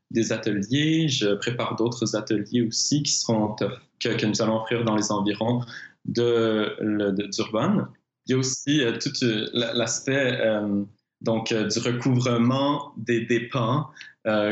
des 0.10 0.32
ateliers. 0.32 1.08
Je 1.08 1.36
prépare 1.36 1.76
d'autres 1.76 2.16
ateliers 2.16 2.64
aussi 2.64 3.04
qui 3.04 3.12
seront 3.12 3.56
que, 3.56 4.26
nous 4.26 4.42
allons 4.42 4.58
offrir 4.62 4.84
dans 4.84 4.96
les 4.96 5.12
environs 5.12 5.62
de 6.06 6.76
Durban. 7.32 7.88
Il 8.28 8.32
y 8.32 8.36
a 8.36 8.38
aussi 8.38 8.84
euh, 8.84 8.98
tout 8.98 9.12
euh, 9.24 9.48
l'aspect 9.54 10.40
euh, 10.42 10.84
donc 11.22 11.54
du 11.54 11.80
recouvrement 11.80 12.92
des 12.98 13.26
dépens 13.26 13.88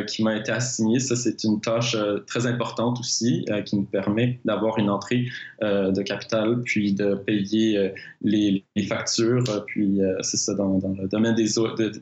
qui 0.07 0.23
m'a 0.23 0.37
été 0.37 0.51
assigné. 0.51 0.99
Ça, 0.99 1.15
c'est 1.15 1.43
une 1.43 1.59
tâche 1.59 1.97
très 2.27 2.45
importante 2.45 2.99
aussi 2.99 3.45
qui 3.65 3.75
nous 3.75 3.85
permet 3.85 4.39
d'avoir 4.45 4.77
une 4.77 4.89
entrée 4.89 5.25
de 5.61 6.01
capital, 6.03 6.61
puis 6.63 6.93
de 6.93 7.15
payer 7.15 7.91
les, 8.21 8.63
factures. 8.87 9.43
puis 9.65 9.99
c'est 10.21 10.37
ça, 10.37 10.53
dans, 10.53 10.77
le 10.77 11.07
domaine 11.07 11.35
des, 11.35 11.47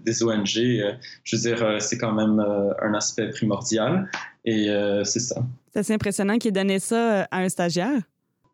des 0.05 0.23
ONG, 0.23 0.45
je 1.23 1.36
veux 1.36 1.41
dire, 1.41 1.81
c'est 1.81 1.97
quand 1.97 2.13
même 2.13 2.39
un 2.81 2.93
aspect 2.93 3.29
primordial. 3.29 4.10
Et 4.45 4.67
c'est 5.03 5.19
ça. 5.19 5.41
C'est 5.73 5.79
assez 5.79 5.93
impressionnant 5.93 6.38
qu'il 6.38 6.49
ait 6.49 6.51
donné 6.51 6.79
ça 6.79 7.23
à 7.31 7.39
un 7.39 7.49
stagiaire. 7.49 8.01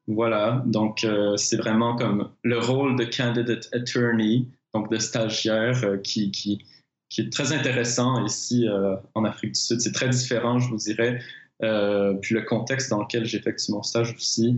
Voilà, 0.08 0.64
donc 0.66 1.04
euh, 1.04 1.36
c'est 1.36 1.58
vraiment 1.58 1.98
comme 1.98 2.30
le 2.44 2.60
rôle 2.60 2.98
de 2.98 3.04
candidate 3.04 3.68
attorney, 3.74 4.48
donc 4.74 4.90
de 4.90 4.98
stagiaire, 4.98 5.84
euh, 5.84 5.98
qui, 5.98 6.32
qui, 6.32 6.64
qui, 7.10 7.22
est 7.22 7.30
très 7.32 7.52
intéressant 7.52 8.26
ici 8.26 8.68
euh, 8.70 8.96
en 9.16 9.26
Afrique 9.26 9.54
du 9.54 9.60
Sud. 9.60 9.82
C'est 9.82 9.92
très 9.92 10.08
différent, 10.08 10.60
je 10.60 10.70
vous 10.70 10.78
dirais. 10.78 11.20
puis 11.60 12.36
le 12.36 12.42
contexte 12.48 12.90
dans 12.90 13.02
lequel 13.02 13.26
j'effectue 13.26 13.72
mon 13.72 13.84
stage 13.84 14.14
aussi. 14.16 14.56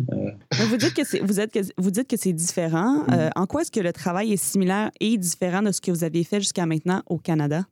Vous 0.51 0.77
dites 0.77 0.93
que 0.93 1.03
c'est, 1.03 1.19
vous, 1.19 1.39
êtes, 1.39 1.57
vous 1.77 1.89
dites 1.89 2.07
que 2.07 2.17
c'est 2.17 2.33
différent. 2.33 3.05
Mm-hmm. 3.07 3.31
en 3.35 3.47
quoi 3.47 3.61
est-ce 3.61 3.71
que 3.71 3.79
le 3.79 3.91
travail 3.91 4.33
est 4.33 4.43
similaire 4.43 4.91
et 4.99 5.17
différent 5.17 5.63
de 5.63 5.71
ce 5.71 5.81
que 5.81 5.89
vous 5.89 6.03
avez 6.03 6.23
fait 6.23 6.39
jusqu'à 6.39 6.67
maintenant 6.67 7.01
au 7.07 7.17
Canada? 7.17 7.65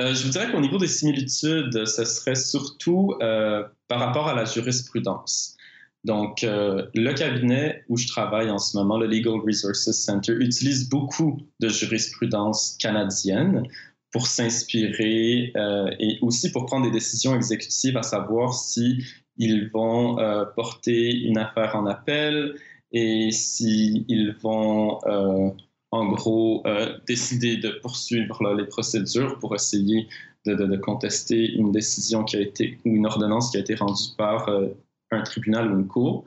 je 0.00 0.24
vous 0.24 0.30
dirais 0.30 0.50
qu'au 0.50 0.60
niveau 0.60 0.78
des 0.78 0.88
similitudes, 0.88 1.84
ce 1.84 2.04
serait 2.06 2.34
surtout 2.34 3.14
par 3.20 4.00
rapport 4.00 4.26
à 4.26 4.34
la 4.34 4.46
jurisprudence. 4.46 5.58
Donc, 6.04 6.44
euh, 6.44 6.86
le 6.94 7.12
cabinet 7.12 7.84
où 7.88 7.96
je 7.96 8.06
travaille 8.06 8.50
en 8.50 8.58
ce 8.58 8.76
moment, 8.76 8.96
le 8.96 9.06
Legal 9.06 9.40
Resources 9.44 9.90
Center, 9.90 10.32
utilise 10.32 10.88
beaucoup 10.88 11.38
de 11.60 11.68
jurisprudence 11.68 12.76
canadienne 12.80 13.64
pour 14.10 14.26
s'inspirer 14.26 15.52
euh, 15.56 15.90
et 15.98 16.18
aussi 16.22 16.50
pour 16.52 16.66
prendre 16.66 16.86
des 16.86 16.90
décisions 16.90 17.36
exécutives, 17.36 17.96
à 17.96 18.02
savoir 18.02 18.54
si 18.54 19.04
ils 19.36 19.70
vont 19.72 20.18
euh, 20.18 20.44
porter 20.56 21.14
une 21.14 21.38
affaire 21.38 21.76
en 21.76 21.86
appel 21.86 22.54
et 22.92 23.30
s'ils 23.30 24.04
ils 24.08 24.34
vont, 24.42 24.98
en 25.92 26.08
gros, 26.08 26.64
décider 27.06 27.56
de 27.56 27.68
poursuivre 27.82 28.52
les 28.54 28.66
procédures 28.66 29.38
pour 29.38 29.54
essayer 29.54 30.08
de, 30.44 30.54
de, 30.54 30.76
contester 30.76 31.52
une 31.52 31.70
décision 31.70 32.24
qui 32.24 32.36
a 32.36 32.40
été 32.40 32.78
ou 32.84 32.96
une 32.96 33.06
ordonnance 33.06 33.52
qui 33.52 33.58
a 33.58 33.60
été 33.60 33.76
rendue 33.76 34.16
par 34.18 34.48
un 35.10 35.22
tribunal 35.22 35.72
ou 35.72 35.78
une 35.78 35.86
cour. 35.86 36.24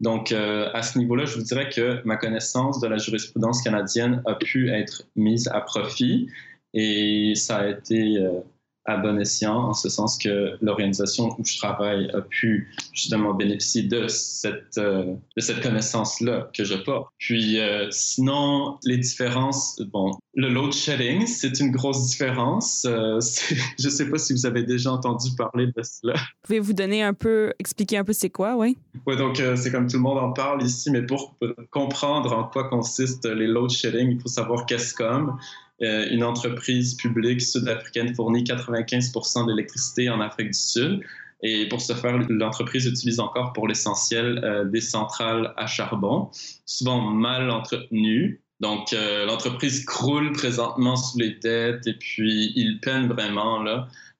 Donc, 0.00 0.30
euh, 0.30 0.68
à 0.74 0.82
ce 0.82 0.98
niveau-là, 0.98 1.24
je 1.24 1.36
vous 1.36 1.42
dirais 1.42 1.70
que 1.70 2.02
ma 2.04 2.16
connaissance 2.16 2.80
de 2.80 2.86
la 2.86 2.98
jurisprudence 2.98 3.62
canadienne 3.62 4.22
a 4.26 4.34
pu 4.34 4.70
être 4.70 5.04
mise 5.16 5.48
à 5.48 5.60
profit 5.60 6.28
et 6.74 7.32
ça 7.34 7.58
a 7.58 7.68
été 7.68 8.18
euh, 8.18 8.40
à 8.86 8.96
bon 8.96 9.18
escient, 9.18 9.68
en 9.68 9.74
ce 9.74 9.88
sens 9.88 10.16
que 10.16 10.56
l'organisation 10.62 11.34
où 11.38 11.44
je 11.44 11.58
travaille 11.58 12.10
a 12.12 12.20
pu 12.20 12.72
justement 12.92 13.34
bénéficier 13.34 13.82
de 13.82 14.06
cette, 14.08 14.78
euh, 14.78 15.14
de 15.36 15.40
cette 15.40 15.60
connaissance-là 15.60 16.48
que 16.54 16.64
je 16.64 16.74
porte. 16.74 17.08
Puis 17.18 17.58
euh, 17.58 17.88
sinon, 17.90 18.78
les 18.84 18.96
différences, 18.98 19.80
bon, 19.92 20.12
le 20.34 20.48
load 20.48 20.72
shedding, 20.72 21.26
c'est 21.26 21.58
une 21.60 21.72
grosse 21.72 22.06
différence. 22.06 22.86
Euh, 22.88 23.18
je 23.78 23.86
ne 23.86 23.90
sais 23.90 24.08
pas 24.08 24.18
si 24.18 24.32
vous 24.32 24.46
avez 24.46 24.62
déjà 24.62 24.92
entendu 24.92 25.30
parler 25.36 25.66
de 25.66 25.82
cela. 25.82 26.14
Pouvez-vous 26.42 26.72
donner 26.72 27.02
un 27.02 27.14
peu, 27.14 27.52
expliquer 27.58 27.98
un 27.98 28.04
peu 28.04 28.12
c'est 28.12 28.30
quoi, 28.30 28.56
oui? 28.56 28.78
Oui, 29.06 29.16
donc 29.16 29.42
c'est 29.56 29.70
comme 29.70 29.88
tout 29.88 29.96
le 29.96 30.02
monde 30.02 30.18
en 30.18 30.32
parle 30.32 30.62
ici, 30.62 30.90
mais 30.90 31.02
pour 31.02 31.36
comprendre 31.70 32.32
en 32.32 32.44
quoi 32.44 32.68
consistent 32.68 33.26
les 33.26 33.46
load 33.46 33.70
shedding, 33.70 34.12
il 34.12 34.20
faut 34.20 34.28
savoir 34.28 34.66
qu'est-ce 34.66 34.94
comme. 34.94 35.36
Euh, 35.82 36.06
une 36.10 36.24
entreprise 36.24 36.94
publique 36.94 37.42
sud-africaine 37.42 38.14
fournit 38.14 38.44
95% 38.44 39.46
d'électricité 39.46 40.08
en 40.08 40.20
Afrique 40.20 40.48
du 40.48 40.58
Sud. 40.58 41.00
Et 41.42 41.68
pour 41.68 41.82
ce 41.82 41.92
faire, 41.92 42.18
l'entreprise 42.30 42.86
utilise 42.86 43.20
encore 43.20 43.52
pour 43.52 43.68
l'essentiel 43.68 44.40
euh, 44.42 44.64
des 44.64 44.80
centrales 44.80 45.52
à 45.58 45.66
charbon, 45.66 46.30
souvent 46.64 47.02
mal 47.02 47.50
entretenues. 47.50 48.40
Donc, 48.60 48.94
euh, 48.94 49.26
l'entreprise 49.26 49.84
croule 49.84 50.32
présentement 50.32 50.96
sous 50.96 51.18
les 51.18 51.34
dettes 51.34 51.86
et 51.86 51.92
puis 51.92 52.52
ils 52.56 52.80
peinent 52.80 53.08
vraiment 53.08 53.62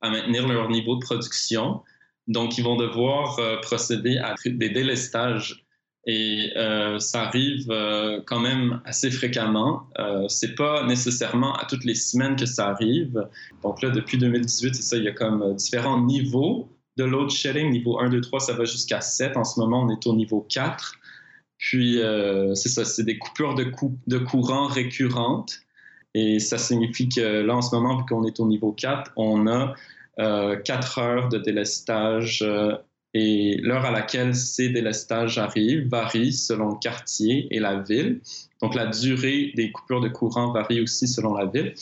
à 0.02 0.10
maintenir 0.10 0.46
leur 0.46 0.68
niveau 0.68 0.96
de 0.96 1.00
production. 1.00 1.80
Donc, 2.28 2.58
ils 2.58 2.64
vont 2.64 2.76
devoir 2.76 3.40
procéder 3.62 4.18
à 4.18 4.34
des 4.44 4.68
délestages 4.68 5.65
et 6.06 6.52
euh, 6.56 7.00
ça 7.00 7.22
arrive 7.22 7.66
euh, 7.70 8.20
quand 8.24 8.38
même 8.38 8.80
assez 8.84 9.10
fréquemment. 9.10 9.88
Euh, 9.98 10.28
c'est 10.28 10.54
pas 10.54 10.86
nécessairement 10.86 11.54
à 11.54 11.64
toutes 11.64 11.84
les 11.84 11.96
semaines 11.96 12.36
que 12.36 12.46
ça 12.46 12.68
arrive. 12.68 13.26
Donc 13.64 13.82
là, 13.82 13.90
depuis 13.90 14.16
2018, 14.16 14.76
c'est 14.76 14.82
ça, 14.82 14.96
il 14.96 15.02
y 15.02 15.08
a 15.08 15.12
comme 15.12 15.56
différents 15.56 16.00
niveaux 16.04 16.68
de 16.96 17.02
load 17.04 17.30
shedding. 17.30 17.70
Niveau 17.70 17.98
1, 17.98 18.10
2, 18.10 18.20
3, 18.20 18.38
ça 18.38 18.52
va 18.52 18.64
jusqu'à 18.64 19.00
7. 19.00 19.36
En 19.36 19.42
ce 19.42 19.58
moment, 19.58 19.82
on 19.82 19.90
est 19.90 20.06
au 20.06 20.14
niveau 20.14 20.46
4. 20.48 20.94
Puis, 21.58 22.00
c'est 22.54 22.68
ça, 22.68 22.84
c'est 22.84 23.02
des 23.02 23.18
coupures 23.18 23.54
de, 23.54 23.72
de 24.06 24.18
courant 24.18 24.66
récurrentes. 24.66 25.60
Et 26.14 26.38
ça 26.38 26.56
signifie 26.56 27.08
que 27.08 27.42
là, 27.42 27.56
en 27.56 27.62
ce 27.62 27.74
moment, 27.74 27.96
vu 27.96 28.04
qu'on 28.08 28.24
est 28.24 28.38
au 28.38 28.46
niveau 28.46 28.72
4, 28.72 29.12
on 29.16 29.46
a 29.48 29.74
4 30.18 30.98
heures 30.98 31.28
de 31.28 31.38
délestage 31.38 32.44
et 33.18 33.56
l'heure 33.62 33.86
à 33.86 33.90
laquelle 33.90 34.34
ces 34.34 34.68
délestages 34.68 35.38
arrivent 35.38 35.88
varie 35.88 36.34
selon 36.34 36.68
le 36.72 36.78
quartier 36.78 37.48
et 37.50 37.58
la 37.58 37.80
ville. 37.80 38.20
Donc 38.60 38.74
la 38.74 38.88
durée 38.88 39.52
des 39.56 39.72
coupures 39.72 40.02
de 40.02 40.08
courant 40.08 40.52
varie 40.52 40.82
aussi 40.82 41.08
selon 41.08 41.32
la 41.32 41.46
ville. 41.46 41.72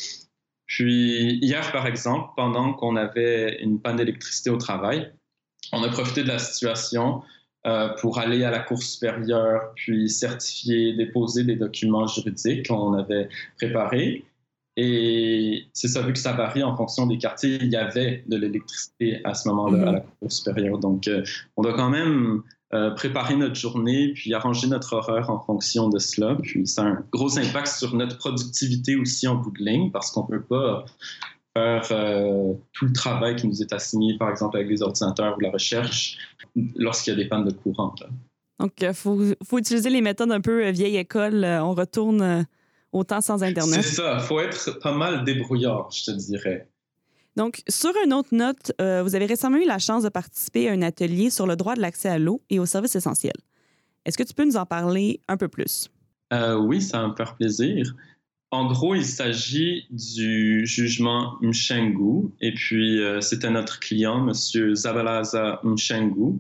Puis 0.67 1.41
hier, 1.43 1.73
par 1.73 1.89
exemple, 1.89 2.31
pendant 2.37 2.73
qu'on 2.73 2.95
avait 2.95 3.61
une 3.61 3.81
panne 3.81 3.97
d'électricité 3.97 4.51
au 4.51 4.59
travail, 4.59 5.11
on 5.73 5.83
a 5.83 5.89
profité 5.89 6.23
de 6.23 6.29
la 6.29 6.39
situation 6.39 7.23
euh, 7.67 7.89
pour 8.01 8.19
aller 8.19 8.45
à 8.45 8.53
la 8.53 8.61
Cour 8.61 8.81
supérieure, 8.81 9.73
puis 9.75 10.09
certifier, 10.09 10.93
déposer 10.93 11.43
des 11.43 11.57
documents 11.57 12.07
juridiques 12.07 12.69
qu'on 12.69 12.95
avait 12.95 13.29
préparés. 13.57 14.25
Et 14.77 15.69
c'est 15.73 15.89
ça, 15.89 16.03
vu 16.03 16.13
que 16.13 16.19
ça 16.19 16.33
varie 16.33 16.65
en 16.65 16.77
fonction 16.77 17.07
des 17.07 17.19
quartiers, 17.19 17.59
il 17.61 17.71
y 17.71 17.77
avait 17.77 18.25
de 18.27 18.37
l'électricité 18.37 19.21
à 19.25 19.35
ce 19.35 19.49
moment-là 19.49 19.89
à 19.89 19.93
la 19.93 20.01
mhm. 20.01 20.07
cour 20.21 20.33
supérieure. 20.33 20.79
Donc, 20.79 21.07
euh, 21.07 21.23
on 21.57 21.63
doit 21.63 21.75
quand 21.75 21.91
même 21.91 22.43
euh, 22.73 22.91
préparer 22.91 23.37
notre 23.37 23.55
journée, 23.55 24.13
puis 24.15 24.35
arranger 24.35 24.67
notre 24.67 24.95
horaire 24.95 25.31
en 25.31 25.39
fonction 25.39 25.89
de 25.89 26.01
cela. 26.01 26.37
Puis, 26.43 26.67
ça 26.67 26.83
a 26.83 26.87
un 26.87 27.05
gros 27.13 27.39
impact 27.39 27.69
sur 27.69 27.95
notre 27.95 28.19
productivité 28.19 28.97
aussi 28.97 29.29
en 29.29 29.37
bout 29.37 29.53
de 29.53 29.65
ligne, 29.65 29.93
parce 29.93 30.11
qu'on 30.11 30.23
ne 30.23 30.39
peut 30.39 30.43
pas 30.43 30.85
faire 31.57 31.87
euh, 31.93 32.53
tout 32.73 32.87
le 32.87 32.93
travail 32.93 33.37
qui 33.37 33.47
nous 33.47 33.63
est 33.63 33.73
assigné, 33.73 34.19
par 34.19 34.29
exemple 34.29 34.57
avec 34.57 34.69
les 34.69 34.83
ordinateurs 34.83 35.37
ou 35.37 35.41
la 35.41 35.53
recherche, 35.53 36.19
lorsqu'il 36.75 37.13
y 37.13 37.17
a 37.17 37.23
des 37.23 37.29
pannes 37.29 37.45
de 37.45 37.53
courant. 37.53 37.95
Donc, 38.59 38.73
il 38.81 38.93
faut, 38.93 39.21
faut, 39.45 39.59
utiliser 39.59 39.89
les 39.89 40.01
méthodes 40.01 40.33
un 40.33 40.41
peu 40.41 40.69
vieille 40.71 40.97
école. 40.97 41.45
On 41.45 41.75
retourne 41.75 42.45
autant 42.95 43.21
sans 43.21 43.43
Internet. 43.43 43.83
C'est 43.83 43.97
ça, 43.97 44.19
il 44.19 44.25
faut 44.25 44.41
être 44.41 44.79
pas 44.79 44.95
mal 44.95 45.25
débrouillard, 45.25 45.91
je 45.91 46.05
te 46.05 46.11
dirais. 46.13 46.69
Donc, 47.37 47.63
sur 47.69 47.91
une 48.05 48.15
autre 48.15 48.29
note, 48.33 48.73
euh, 48.81 49.03
vous 49.03 49.17
avez 49.17 49.27
récemment 49.27 49.59
eu 49.59 49.67
la 49.67 49.81
chance 49.81 50.05
de 50.05 50.09
participer 50.09 50.69
à 50.69 50.73
un 50.73 50.83
atelier 50.83 51.31
sur 51.31 51.47
le 51.47 51.57
droit 51.57 51.75
de 51.75 51.81
l'accès 51.81 52.09
à 52.09 52.19
l'eau 52.19 52.41
et 52.49 52.61
aux 52.61 52.67
services 52.67 52.95
essentiels. 52.95 53.37
Est-ce 54.05 54.17
que 54.17 54.23
tu 54.23 54.33
peux 54.35 54.45
nous 54.45 54.57
en 54.57 54.67
parler 54.67 55.21
un 55.27 55.37
peu 55.37 55.49
plus? 55.49 55.91
Euh, 56.33 56.55
oui, 56.55 56.81
ça 56.81 57.03
va 57.03 57.09
me 57.09 57.17
faire 57.17 57.35
plaisir. 57.35 57.95
en 58.53 58.67
gros, 58.67 58.95
il 58.95 59.05
s'agit 59.05 59.87
du 59.91 60.65
jugement 60.65 61.37
Mchengu, 61.43 62.31
et 62.41 62.55
puis 62.55 63.03
euh, 63.03 63.21
c'était 63.21 63.51
notre 63.51 63.81
client, 63.81 64.29
M. 64.29 64.75
Zabalaza 64.75 65.61
Mchengu, 65.65 66.39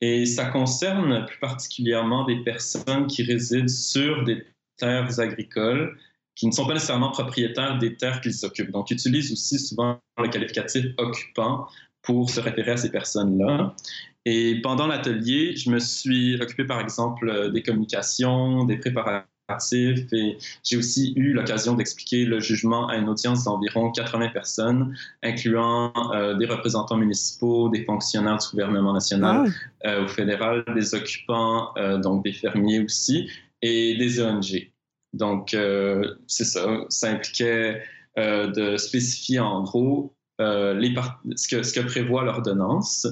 et 0.00 0.24
ça 0.24 0.46
concerne 0.46 1.26
plus 1.26 1.38
particulièrement 1.38 2.24
des 2.24 2.42
personnes 2.42 3.06
qui 3.06 3.22
résident 3.22 3.68
sur 3.68 4.24
des 4.24 4.42
terres 4.76 5.18
agricoles 5.20 5.96
qui 6.34 6.46
ne 6.46 6.52
sont 6.52 6.66
pas 6.66 6.74
nécessairement 6.74 7.10
propriétaires 7.10 7.78
des 7.78 7.96
terres 7.96 8.20
qu'ils 8.20 8.44
occupent. 8.44 8.70
Donc, 8.70 8.90
ils 8.90 8.94
utilisent 8.94 9.32
aussi 9.32 9.58
souvent 9.58 10.00
le 10.18 10.28
qualificatif 10.28 10.86
occupant 10.98 11.66
pour 12.00 12.30
se 12.30 12.40
référer 12.40 12.72
à 12.72 12.76
ces 12.76 12.90
personnes-là. 12.90 13.74
Et 14.24 14.60
pendant 14.62 14.86
l'atelier, 14.86 15.56
je 15.56 15.70
me 15.70 15.78
suis 15.78 16.40
occupé, 16.40 16.64
par 16.64 16.80
exemple, 16.80 17.50
des 17.52 17.62
communications, 17.62 18.64
des 18.64 18.78
préparatifs, 18.78 19.26
et 20.12 20.38
j'ai 20.64 20.76
aussi 20.76 21.12
eu 21.16 21.32
l'occasion 21.32 21.74
d'expliquer 21.74 22.24
le 22.24 22.40
jugement 22.40 22.88
à 22.88 22.96
une 22.96 23.08
audience 23.08 23.44
d'environ 23.44 23.90
80 23.90 24.28
personnes, 24.28 24.96
incluant 25.22 25.92
euh, 26.14 26.34
des 26.34 26.46
représentants 26.46 26.96
municipaux, 26.96 27.68
des 27.68 27.84
fonctionnaires 27.84 28.38
du 28.38 28.46
gouvernement 28.50 28.92
national 28.92 29.52
euh, 29.84 30.04
ou 30.04 30.08
fédéral, 30.08 30.64
des 30.74 30.94
occupants, 30.94 31.72
euh, 31.76 31.98
donc 31.98 32.24
des 32.24 32.32
fermiers 32.32 32.80
aussi, 32.80 33.28
et 33.62 33.96
des 33.96 34.20
ONG. 34.20 34.72
Donc, 35.12 35.54
euh, 35.54 36.14
c'est 36.26 36.44
ça. 36.44 36.84
Ça 36.88 37.10
impliquait 37.10 37.82
euh, 38.18 38.48
de 38.48 38.76
spécifier 38.76 39.40
en 39.40 39.62
gros 39.62 40.14
euh, 40.40 40.74
les 40.74 40.94
ce, 41.36 41.48
que, 41.48 41.62
ce 41.62 41.72
que 41.72 41.86
prévoit 41.86 42.24
l'ordonnance, 42.24 43.06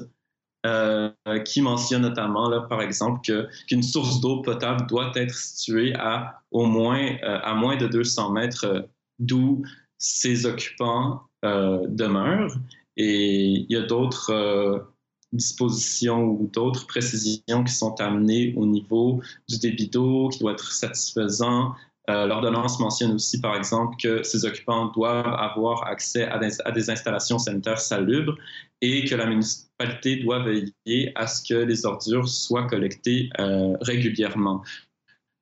qui 1.45 1.61
mentionne 1.61 2.03
notamment, 2.03 2.47
là, 2.47 2.61
par 2.61 2.83
exemple, 2.83 3.21
qu'une 3.67 3.81
source 3.81 4.21
d'eau 4.21 4.43
potable 4.43 4.85
doit 4.87 5.11
être 5.15 5.33
située 5.33 5.95
à 5.95 6.39
au 6.51 6.67
moins 6.67 7.17
à 7.23 7.55
moins 7.55 7.77
de 7.77 7.87
200 7.87 8.31
mètres 8.31 8.87
d'où 9.17 9.63
ses 9.97 10.45
occupants 10.45 11.23
demeurent. 11.41 12.55
Et 12.95 13.47
il 13.47 13.65
y 13.71 13.75
a 13.75 13.81
d'autres 13.81 14.85
dispositions 15.33 16.23
ou 16.23 16.49
d'autres 16.53 16.87
précisions 16.87 17.63
qui 17.63 17.73
sont 17.73 17.99
amenées 18.01 18.53
au 18.57 18.65
niveau 18.65 19.21
du 19.47 19.59
débit 19.59 19.87
d'eau 19.87 20.29
qui 20.29 20.39
doit 20.39 20.53
être 20.53 20.71
satisfaisant, 20.71 21.73
euh, 22.09 22.25
l'ordonnance 22.25 22.79
mentionne 22.79 23.13
aussi, 23.13 23.39
par 23.39 23.55
exemple, 23.55 23.95
que 24.01 24.23
ces 24.23 24.43
occupants 24.43 24.87
doivent 24.87 25.33
avoir 25.37 25.85
accès 25.87 26.23
à 26.23 26.39
des, 26.39 26.89
installations 26.89 27.37
sanitaires 27.37 27.79
salubres 27.79 28.35
et 28.81 29.05
que 29.05 29.15
la 29.15 29.27
municipalité 29.27 30.17
doit 30.17 30.43
veiller 30.43 31.11
à 31.15 31.27
ce 31.27 31.47
que 31.47 31.59
les 31.59 31.85
ordures 31.85 32.27
soient 32.27 32.67
collectées 32.67 33.29
euh, 33.39 33.77
régulièrement. 33.81 34.63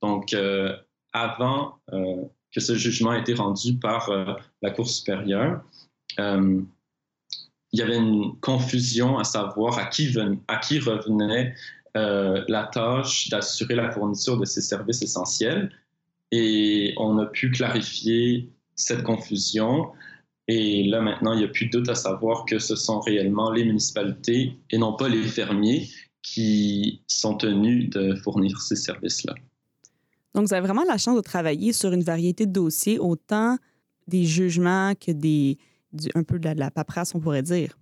Donc, 0.01 0.33
euh, 0.33 0.75
avant 1.13 1.79
que 1.91 2.59
ce 2.59 2.75
jugement 2.75 3.13
ait 3.13 3.21
été 3.21 3.33
rendu 3.33 3.77
par 3.79 4.09
la 4.61 4.71
Cour 4.71 4.87
supérieure, 4.87 5.63
il 7.71 7.79
y 7.79 7.81
avait 7.81 7.97
une 7.97 8.35
confusion 8.41 9.17
à 9.17 9.23
savoir 9.23 9.77
à 9.77 9.85
qui, 9.85 10.09
revenait 10.09 11.53
la 11.95 12.69
tâche 12.71 13.29
d'assurer 13.29 13.75
la 13.75 13.91
fourniture 13.91 14.37
de 14.37 14.45
ces 14.45 14.61
services 14.61 15.01
essentiels. 15.01 15.71
Et 16.31 16.93
on 16.97 17.17
a 17.17 17.25
pu 17.25 17.51
clarifier 17.51 18.49
cette 18.75 19.03
confusion. 19.03 19.91
Et 20.47 20.83
là, 20.83 21.01
maintenant, 21.01 21.33
il 21.33 21.39
n'y 21.39 21.45
a 21.45 21.49
plus 21.49 21.67
de 21.67 21.77
doute 21.77 21.89
à 21.89 21.95
savoir 21.95 22.45
que 22.45 22.59
ce 22.59 22.75
sont 22.75 22.99
réellement 22.99 23.51
les 23.51 23.65
municipalités 23.65 24.57
et 24.71 24.77
non 24.77 24.93
pas 24.93 25.09
les 25.09 25.23
fermiers 25.23 25.89
qui 26.21 27.01
sont 27.07 27.35
tenus 27.35 27.89
de 27.89 28.15
fournir 28.15 28.59
ces 28.61 28.75
services-là. 28.75 29.35
Donc, 30.33 30.47
vous 30.47 30.53
avez 30.53 30.65
vraiment 30.65 30.83
la 30.87 30.97
chance 30.97 31.15
de 31.15 31.21
travailler 31.21 31.73
sur 31.73 31.91
une 31.91 32.03
variété 32.03 32.45
de 32.45 32.51
dossiers, 32.51 32.99
autant 32.99 33.57
des 34.07 34.25
jugements 34.25 34.93
que 34.95 35.11
des, 35.11 35.57
un 36.15 36.23
peu 36.23 36.39
de 36.39 36.49
la 36.49 36.71
paperasse, 36.71 37.15
on 37.15 37.19
pourrait 37.19 37.43
dire. 37.43 37.77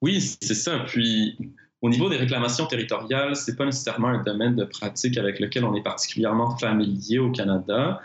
Oui, 0.00 0.20
c'est 0.20 0.54
ça. 0.54 0.80
Puis, 0.86 1.38
au 1.80 1.88
niveau 1.88 2.08
des 2.08 2.16
réclamations 2.16 2.66
territoriales, 2.66 3.36
ce 3.36 3.50
n'est 3.50 3.56
pas 3.56 3.64
nécessairement 3.64 4.08
un 4.08 4.22
domaine 4.22 4.56
de 4.56 4.64
pratique 4.64 5.16
avec 5.18 5.40
lequel 5.40 5.64
on 5.64 5.74
est 5.74 5.82
particulièrement 5.82 6.56
familier 6.56 7.18
au 7.18 7.30
Canada. 7.30 8.00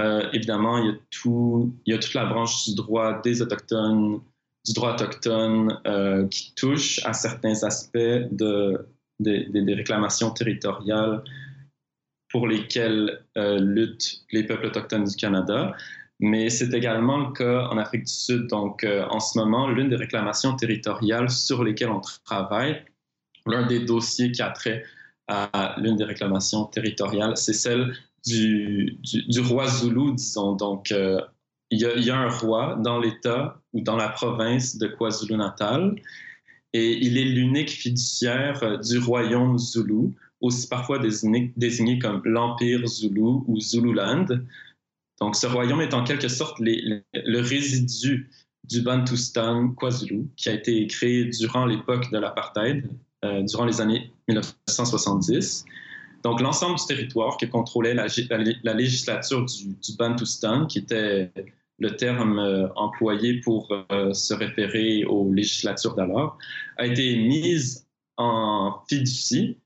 Euh, 0.00 0.28
évidemment, 0.32 0.78
il 0.78 0.86
y, 0.86 0.90
a 0.90 0.94
tout, 1.10 1.74
il 1.86 1.92
y 1.92 1.96
a 1.96 1.98
toute 1.98 2.14
la 2.14 2.26
branche 2.26 2.66
du 2.66 2.74
droit 2.74 3.20
des 3.22 3.42
Autochtones, 3.42 4.20
du 4.64 4.72
droit 4.72 4.94
autochtone 4.94 5.78
euh, 5.86 6.26
qui 6.28 6.54
touche 6.54 7.04
à 7.04 7.12
certains 7.12 7.64
aspects 7.64 7.98
de, 7.98 8.86
des 9.18 9.74
réclamations 9.74 10.30
territoriales 10.30 11.22
pour 12.32 12.48
lesquelles 12.48 13.22
euh, 13.36 13.58
luttent 13.60 14.24
les 14.32 14.44
peuples 14.44 14.66
autochtones 14.66 15.04
du 15.04 15.16
Canada. 15.16 15.74
Mais 16.22 16.48
c'est 16.48 16.72
également 16.72 17.18
le 17.18 17.32
cas 17.32 17.66
en 17.66 17.76
Afrique 17.76 18.04
du 18.04 18.12
Sud. 18.12 18.46
Donc, 18.46 18.86
en 19.10 19.20
ce 19.20 19.38
moment, 19.38 19.68
l'une 19.68 19.88
des 19.88 19.96
réclamations 19.96 20.56
territoriales 20.56 21.28
sur 21.28 21.64
lesquelles 21.64 21.90
on 21.90 22.00
travaille, 22.24 22.82
L'un 23.46 23.66
des 23.66 23.80
dossiers 23.80 24.30
qui 24.30 24.42
a 24.42 24.50
trait 24.50 24.84
à 25.28 25.76
l'une 25.78 25.96
des 25.96 26.04
réclamations 26.04 26.64
territoriales, 26.66 27.36
c'est 27.36 27.52
celle 27.52 27.94
du, 28.26 28.98
du, 29.02 29.40
roi 29.40 29.66
Zulu, 29.66 30.14
disons. 30.14 30.54
Donc, 30.54 30.92
euh, 30.92 31.20
il, 31.70 31.80
y 31.80 32.10
a, 32.10 32.18
un 32.18 32.28
roi 32.28 32.78
dans 32.82 33.00
l'État 33.00 33.60
ou 33.72 33.80
dans 33.80 33.96
la 33.96 34.08
province 34.08 34.76
de 34.76 34.86
KwaZulu-Natal 34.86 35.96
et 36.74 36.92
il 37.04 37.18
est 37.18 37.24
l'unique 37.24 37.70
fiduciaire 37.70 38.62
euh, 38.62 38.76
du 38.78 38.98
royaume 38.98 39.58
Zulu, 39.58 40.14
aussi 40.40 40.68
parfois 40.68 40.98
désigné, 40.98 41.98
comme 41.98 42.22
l'Empire 42.24 42.86
Zulu 42.86 43.42
ou 43.46 43.60
Zululand. 43.60 44.26
Donc, 45.22 45.36
ce 45.36 45.46
royaume 45.46 45.80
est 45.80 45.94
en 45.94 46.02
quelque 46.02 46.26
sorte 46.26 46.58
le 46.58 47.38
résidu 47.38 48.28
du 48.64 48.82
Bantustan 48.82 49.68
KwaZulu, 49.68 50.24
qui 50.36 50.48
a 50.48 50.52
été 50.52 50.84
créé 50.88 51.26
durant 51.26 51.64
l'époque 51.64 52.10
de 52.10 52.18
l'apartheid 52.18 52.90
euh, 53.24 53.44
durant 53.44 53.64
les 53.64 53.80
années 53.80 54.10
1970. 54.26 55.64
Donc, 56.24 56.40
l'ensemble 56.40 56.76
du 56.76 56.84
territoire 56.86 57.36
que 57.36 57.46
contrôlait 57.46 57.94
la, 57.94 58.08
législature 58.74 59.46
du, 59.46 59.96
Bantustan, 59.96 60.66
qui 60.66 60.80
était 60.80 61.30
le 61.78 61.94
terme 61.94 62.40
euh, 62.40 62.66
employé 62.74 63.40
pour 63.42 63.68
euh, 63.92 64.12
se 64.12 64.34
référer 64.34 65.04
aux 65.04 65.32
législatures 65.32 65.94
d'alors, 65.94 66.36
a 66.78 66.86
été 66.86 67.14
mise 67.14 67.86
en 68.16 68.80
fiducie 68.88 69.56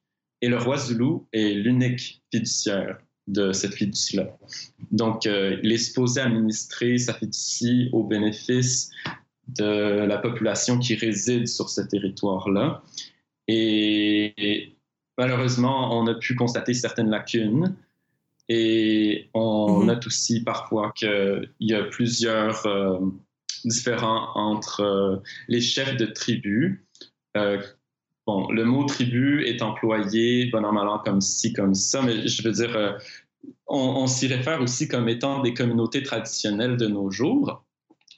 et 0.42 0.50
le 0.50 0.58
roi 0.58 0.76
Zulu 0.76 1.20
est 1.32 1.54
l'unique 1.54 2.22
fiduciaire 2.30 2.98
de 3.26 3.52
cette 3.52 3.74
fiducie-là. 3.74 4.36
Donc, 4.92 5.24
il 5.24 5.72
est 5.72 5.78
supposé 5.78 6.20
administrer 6.20 6.98
sa 6.98 7.14
fiducie 7.14 7.88
au 7.92 8.04
bénéfice 8.04 8.90
de 9.48 10.04
la 10.04 10.18
population 10.18 10.78
qui 10.78 10.94
réside 10.94 11.48
sur 11.48 11.68
ce 11.68 11.80
territoire-là. 11.80 12.82
Et 13.48 14.76
malheureusement, 15.18 15.98
on 15.98 16.06
a 16.06 16.14
pu 16.14 16.34
constater 16.34 16.74
certaines 16.74 17.10
lacunes. 17.10 17.76
Et 18.48 19.28
on 19.34 19.80
mhm. 19.80 19.86
note 19.86 20.06
aussi 20.06 20.42
parfois 20.42 20.92
qu'il 20.92 21.50
y 21.60 21.74
a 21.74 21.82
plusieurs 21.84 22.64
euh, 22.66 23.00
différents 23.64 24.30
entre 24.34 24.80
euh, 24.82 25.16
les 25.48 25.60
chefs 25.60 25.96
de 25.96 26.06
tribus. 26.06 26.78
Euh, 27.36 27.60
bon, 28.26 28.48
le 28.50 28.64
mot 28.64 28.84
tribu 28.84 29.44
est 29.44 29.62
employé 29.62 30.46
bon 30.50 30.64
an, 30.64 30.76
an 30.76 30.98
comme 30.98 31.20
ci, 31.20 31.52
comme 31.52 31.74
ça, 31.74 32.02
mais 32.02 32.26
je 32.26 32.42
veux 32.42 32.52
dire, 32.52 32.98
on, 33.66 33.78
on 33.78 34.06
s'y 34.06 34.26
réfère 34.26 34.60
aussi 34.60 34.88
comme 34.88 35.08
étant 35.08 35.42
des 35.42 35.54
communautés 35.54 36.02
traditionnelles 36.02 36.76
de 36.76 36.86
nos 36.86 37.10
jours. 37.10 37.64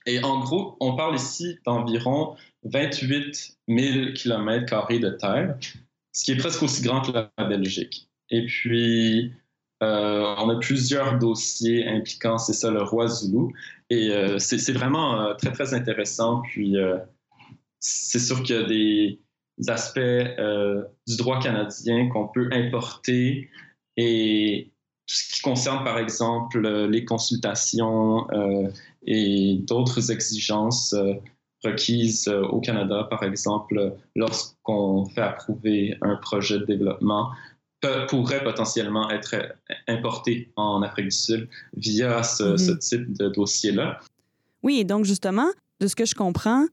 Et 0.06 0.22
en 0.24 0.40
gros, 0.40 0.76
on 0.80 0.96
parle 0.96 1.16
ici 1.16 1.58
d'environ 1.66 2.34
28 2.64 3.58
000 3.68 4.12
km 4.14 4.88
de 4.98 5.10
terre, 5.10 5.58
ce 6.12 6.24
qui 6.24 6.32
est 6.32 6.36
presque 6.36 6.62
aussi 6.62 6.82
grand 6.82 7.02
que 7.02 7.12
la 7.12 7.44
Belgique. 7.44 8.08
Et 8.30 8.46
puis, 8.46 9.32
euh, 9.82 10.34
on 10.38 10.48
a 10.48 10.58
plusieurs 10.58 11.18
dossiers 11.18 11.86
impliquant, 11.86 12.38
c'est 12.38 12.52
ça, 12.52 12.70
le 12.70 12.82
roi 12.82 13.06
Zulu. 13.06 13.54
Et 13.90 14.10
euh, 14.10 14.38
c'est 14.38 14.72
vraiment 14.72 15.20
euh, 15.20 15.34
très, 15.34 15.52
très 15.52 15.74
intéressant. 15.74 16.42
Puis, 16.42 16.76
c'est 17.78 18.18
sûr 18.18 18.42
qu'il 18.42 18.56
y 18.56 18.58
a 18.58 18.64
des 18.64 19.20
aspects 19.66 19.98
du 21.06 21.16
droit 21.16 21.40
canadien 21.40 22.08
qu'on 22.08 22.28
peut 22.28 22.48
importer 22.52 23.48
et 23.96 24.70
tout 25.06 25.14
ce 25.14 25.36
qui 25.36 25.42
concerne, 25.42 25.84
par 25.84 25.98
exemple, 25.98 26.60
les 26.86 27.04
consultations 27.04 28.26
et 29.06 29.58
d'autres 29.66 30.12
exigences 30.12 30.94
requises 31.64 32.28
euh, 32.28 32.42
au 32.42 32.60
Canada, 32.60 33.06
par 33.10 33.22
exemple, 33.22 33.96
lorsqu'on 34.14 35.06
fait 35.06 35.20
approuver 35.20 35.96
un 36.02 36.16
projet 36.16 36.58
de 36.58 36.64
développement, 36.64 37.30
pourrait 38.08 38.42
potentiellement 38.42 39.08
être 39.10 39.36
importé 39.86 40.50
en 40.56 40.82
Afrique 40.82 41.06
du 41.06 41.16
Sud 41.16 41.48
via 41.76 42.22
ce, 42.24 42.70
mhm. 42.72 42.78
type 42.78 43.16
de 43.16 43.28
dossier-là. 43.28 44.00
Oui, 44.64 44.80
et 44.80 44.84
donc 44.84 45.04
justement, 45.04 45.48
de 45.80 45.86
ce 45.86 45.94
que 45.94 46.04
je 46.04 46.14
comprends, 46.14 46.66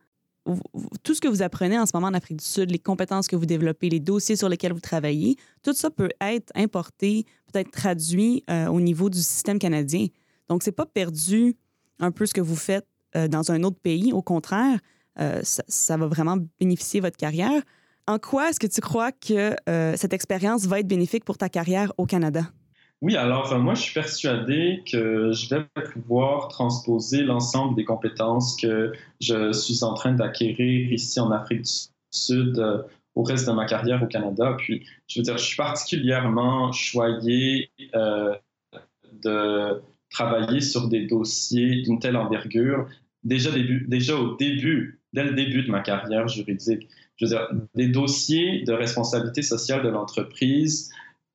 tout 1.04 1.14
ce 1.14 1.22
que 1.22 1.28
vous 1.28 1.42
apprenez 1.42 1.78
en 1.80 1.86
ce 1.86 1.92
moment 1.94 2.08
en 2.08 2.14
Afrique 2.14 2.38
du 2.38 2.46
Sud, 2.46 2.72
les 2.72 2.80
compétences 2.80 3.28
que 3.28 3.36
vous 3.36 3.46
développez, 3.46 3.90
les 3.90 4.00
dossiers 4.00 4.36
sur 4.36 4.50
lesquels 4.50 4.74
vous 4.74 4.80
travaillez, 4.80 5.38
tout 5.64 5.74
ça 5.74 5.90
peut 5.90 6.10
être 6.22 6.52
importé, 6.56 7.26
peut 7.52 7.60
être 7.60 7.72
traduit 7.72 8.44
euh, 8.50 8.68
au 8.68 8.80
niveau 8.80 9.10
du 9.10 9.20
système 9.20 9.60
canadien. 9.60 10.08
Donc, 10.48 10.64
c'est 10.64 10.72
pas 10.72 10.86
perdu 10.86 11.56
un 12.00 12.12
peu 12.12 12.26
ce 12.26 12.34
que 12.34 12.42
vous 12.42 12.56
faites 12.56 12.88
euh, 13.16 13.28
dans 13.28 13.52
un 13.52 13.64
autre 13.64 13.80
pays. 13.82 14.14
Au 14.14 14.22
contraire, 14.22 14.80
euh, 15.20 15.42
ça, 15.44 15.98
va 15.98 16.08
vraiment 16.08 16.38
bénéficier 16.60 17.00
votre 17.00 17.18
carrière. 17.18 17.62
En 18.08 18.20
quoi 18.20 18.50
est-ce 18.50 18.60
que 18.60 18.68
tu 18.68 18.82
crois 18.82 19.12
que 19.12 19.56
cette 19.96 20.14
expérience 20.14 20.68
va 20.68 20.80
être 20.80 20.88
bénéfique 20.88 21.26
pour 21.26 21.40
ta 21.40 21.50
carrière 21.50 21.92
au 21.98 22.06
Canada? 22.06 22.44
Oui, 23.02 23.16
alors 23.18 23.58
moi, 23.60 23.76
je 23.76 23.82
suis 23.82 23.94
persuadé 23.94 24.82
que 24.90 25.32
je 25.32 25.54
vais 25.54 25.66
pouvoir 25.94 26.48
transposer 26.48 27.24
l'ensemble 27.24 27.76
des 27.76 27.84
compétences 27.84 28.56
que 28.60 28.94
je 29.22 29.52
suis 29.52 29.84
en 29.84 29.94
train 29.94 30.14
d'acquérir 30.14 30.92
ici 30.92 31.20
en 31.20 31.30
Afrique 31.32 31.64
du 31.64 31.72
Sud 32.12 32.84
au 33.14 33.24
reste 33.24 33.48
de 33.48 33.54
ma 33.54 33.66
carrière 33.66 34.02
au 34.02 34.08
Canada. 34.08 34.56
Puis, 34.58 34.86
je 35.08 35.20
veux 35.20 35.24
dire, 35.24 35.38
je 35.38 35.44
suis 35.44 35.58
particulièrement 35.58 36.72
choyé 36.72 37.70
de 37.94 39.82
travailler 40.10 40.62
sur 40.62 40.88
des 40.88 41.06
dossiers 41.06 41.82
d'une 41.84 42.00
telle 42.00 42.16
envergure 42.16 42.88
déjà, 43.24 43.50
déjà 43.88 44.16
au 44.16 44.36
début, 44.36 45.00
dès 45.14 45.26
le 45.26 45.34
début 45.34 45.64
de 45.64 45.72
ma 45.72 45.82
carrière 45.82 46.28
juridique. 46.28 46.88
Je 47.18 47.26
veux 47.26 47.30
dire, 47.30 47.48
des 47.76 47.88
dossiers 47.88 48.64
de 48.64 48.74
responsabilité 48.74 49.42
sociale 49.42 49.84
de 49.84 49.90
l'entreprise 49.90 50.92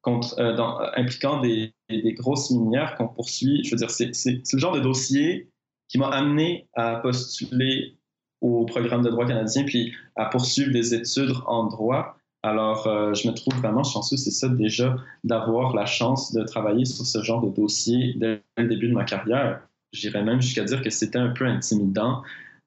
euh, 0.07 0.57
impliquant 0.97 1.41
des, 1.41 1.75
des, 1.89 2.15
grosses 2.15 2.51
minières 2.51 2.97
qu'on 2.97 3.09
poursuit. 3.09 3.63
Je 3.65 3.71
veux 3.73 3.77
dire, 3.77 3.91
c'est 3.91 4.13
le 4.53 4.59
genre 4.59 4.75
de 4.75 4.81
dossier 4.81 5.51
qui 5.89 5.99
m'a 5.99 6.09
amené 6.09 6.69
à 6.75 6.97
postuler 6.97 7.97
au 8.41 8.65
programme 8.65 9.03
de 9.03 9.11
droit 9.11 9.27
canadien 9.27 9.65
puis 9.65 9.93
à 10.17 10.27
poursuivre 10.27 10.73
des 10.73 10.95
études 10.95 11.35
en 11.47 11.65
droit 11.67 12.17
alors, 12.43 12.87
euh, 12.87 13.13
je 13.13 13.29
me 13.29 13.35
trouve 13.35 13.55
vraiment 13.57 13.85
chanceux, 13.85 14.17
c'est 14.17 14.31
ça 14.31 14.49
déjà, 14.49 14.97
d'avoir 15.25 15.75
la 15.75 15.85
chance 15.85 16.33
de 16.33 16.43
travailler 16.43 16.87
sur 16.87 17.05
ce 17.05 17.23
genre 17.23 17.43
de 17.43 17.51
dossier 17.51 18.15
dès 18.17 18.43
le 18.57 18.67
début 18.67 18.89
de 18.89 18.95
ma 18.95 19.05
carrière. 19.05 19.61
J'irais 19.93 20.23
même 20.23 20.41
jusqu'à 20.41 20.65
dire 20.65 20.83
que 20.83 20.89
c'était 20.89 21.19
un 21.19 21.31
peu 21.31 21.45
intimidant 21.47 22.23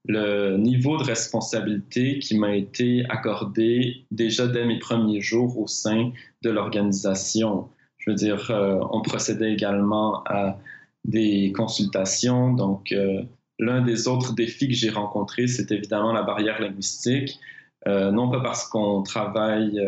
le 0.05 0.57
niveau 0.57 0.97
de 0.97 1.03
responsabilité 1.03 2.19
qui 2.19 2.37
m'a 2.37 2.55
été 2.55 3.05
accordé 3.09 4.05
déjà 4.11 4.47
dès 4.47 4.65
mes 4.65 4.79
premiers 4.79 5.21
jours 5.21 5.57
au 5.57 5.67
sein 5.67 6.11
de 6.41 6.49
l'organisation. 6.49 7.69
Je 7.97 8.11
veux 8.11 8.15
dire, 8.15 8.51
euh, 8.51 8.79
on 8.91 9.01
procédait 9.01 9.53
également 9.53 10.23
à 10.25 10.57
des 11.05 11.53
consultations. 11.55 12.53
Donc, 12.53 12.91
euh, 12.91 13.23
l'un 13.59 13.81
des 13.81 14.07
autres 14.09 14.33
défis 14.33 14.67
que 14.67 14.73
j'ai 14.73 14.89
rencontrés, 14.89 15.47
c'est 15.47 15.71
évidemment 15.71 16.11
la 16.11 16.23
barrière 16.23 16.61
linguistique. 16.61 17.39
Euh, 17.87 18.11
non 18.11 18.29
pas 18.29 18.41
parce 18.41 18.67
qu'on 18.67 19.03
travaille 19.03 19.81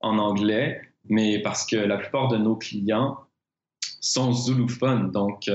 en 0.00 0.18
anglais, 0.18 0.80
mais 1.08 1.40
parce 1.40 1.64
que 1.64 1.76
la 1.76 1.96
plupart 1.96 2.28
de 2.28 2.38
nos 2.38 2.56
clients 2.56 3.18
sont 4.00 4.32
zoulophones. 4.32 5.12
Donc, 5.12 5.48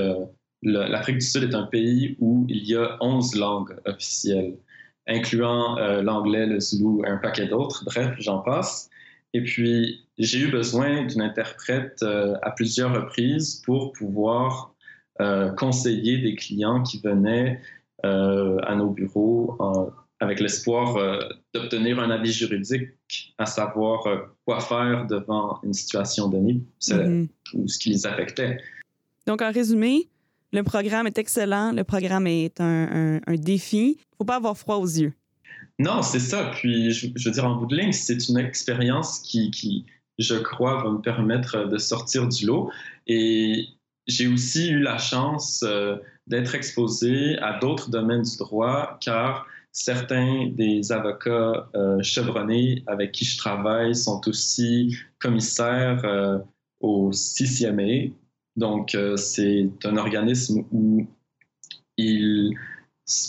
l'Afrique 0.64 1.18
du 1.18 1.26
Sud 1.26 1.44
est 1.44 1.54
un 1.54 1.66
pays 1.66 2.16
où 2.20 2.46
il 2.48 2.64
y 2.64 2.76
a 2.76 2.96
11 3.00 3.36
langues 3.36 3.76
officielles, 3.84 4.56
incluant 5.06 5.76
l'anglais, 6.02 6.46
le 6.46 6.60
zoulou 6.60 7.04
et 7.04 7.08
un 7.08 7.18
paquet 7.18 7.46
d'autres. 7.46 7.84
Bref, 7.84 8.14
j'en 8.18 8.38
passe. 8.38 8.90
Et 9.34 9.42
puis, 9.42 10.04
j'ai 10.18 10.38
eu 10.40 10.50
besoin 10.50 11.04
d'une 11.04 11.20
interprète 11.20 12.02
à 12.02 12.50
plusieurs 12.50 12.94
reprises 12.94 13.62
pour 13.64 13.92
pouvoir 13.92 14.74
conseiller 15.56 16.18
des 16.18 16.34
clients 16.34 16.82
qui 16.82 17.00
venaient 17.00 17.60
à 18.02 18.74
nos 18.74 18.90
bureaux 18.90 19.56
en 19.58 19.90
avec 20.20 20.40
l'espoir 20.40 20.96
euh, 20.96 21.18
d'obtenir 21.52 22.00
un 22.00 22.10
avis 22.10 22.32
juridique, 22.32 22.88
à 23.38 23.46
savoir 23.46 24.06
euh, 24.06 24.18
quoi 24.44 24.60
faire 24.60 25.06
devant 25.06 25.60
une 25.62 25.72
situation 25.72 26.28
donnée 26.28 26.60
mm-hmm. 26.80 27.28
ou 27.54 27.68
ce 27.68 27.78
qui 27.78 27.90
les 27.90 28.06
affectait. 28.06 28.58
Donc, 29.26 29.42
en 29.42 29.52
résumé, 29.52 30.08
le 30.54 30.62
programme 30.62 31.06
est 31.06 31.18
excellent, 31.18 31.72
le 31.72 31.84
programme 31.84 32.26
est 32.26 32.60
un, 32.60 33.20
défi. 33.28 33.76
Il 33.78 33.90
ne 33.90 34.16
faut 34.18 34.24
pas 34.24 34.36
avoir 34.36 34.56
froid 34.56 34.76
aux 34.76 34.86
yeux. 34.86 35.12
Non, 35.78 36.02
c'est 36.02 36.20
ça. 36.20 36.52
Puis, 36.54 36.92
je, 36.92 37.08
veux 37.24 37.30
dire, 37.30 37.44
en 37.44 37.56
bout 37.56 37.66
de 37.66 37.76
ligne, 37.76 37.92
c'est 37.92 38.28
une 38.28 38.38
expérience 38.38 39.18
qui, 39.18 39.84
je 40.18 40.34
crois, 40.36 40.82
va 40.82 40.90
me 40.90 41.00
permettre 41.00 41.68
de 41.68 41.78
sortir 41.78 42.28
du 42.28 42.46
lot. 42.46 42.70
Et 43.06 43.66
j'ai 44.06 44.28
aussi 44.28 44.70
eu 44.70 44.78
la 44.78 44.98
chance 44.98 45.64
euh, 45.66 45.96
d'être 46.26 46.54
exposé 46.54 47.36
à 47.38 47.58
d'autres 47.58 47.90
domaines 47.90 48.22
du 48.22 48.36
droit, 48.36 48.96
car 49.00 49.46
Certains 49.76 50.46
des 50.52 50.92
avocats 50.92 51.68
euh, 51.74 52.00
chevronnés 52.00 52.84
avec 52.86 53.10
qui 53.10 53.24
je 53.24 53.36
travaille 53.36 53.96
sont 53.96 54.20
aussi 54.28 54.96
commissaires 55.18 56.00
euh, 56.04 56.38
au 56.78 57.10
CCMA. 57.10 58.12
Donc, 58.56 58.94
euh, 58.94 59.16
c'est 59.16 59.68
un 59.84 59.96
organisme 59.96 60.64
où 60.72 61.06
ils 61.96 62.56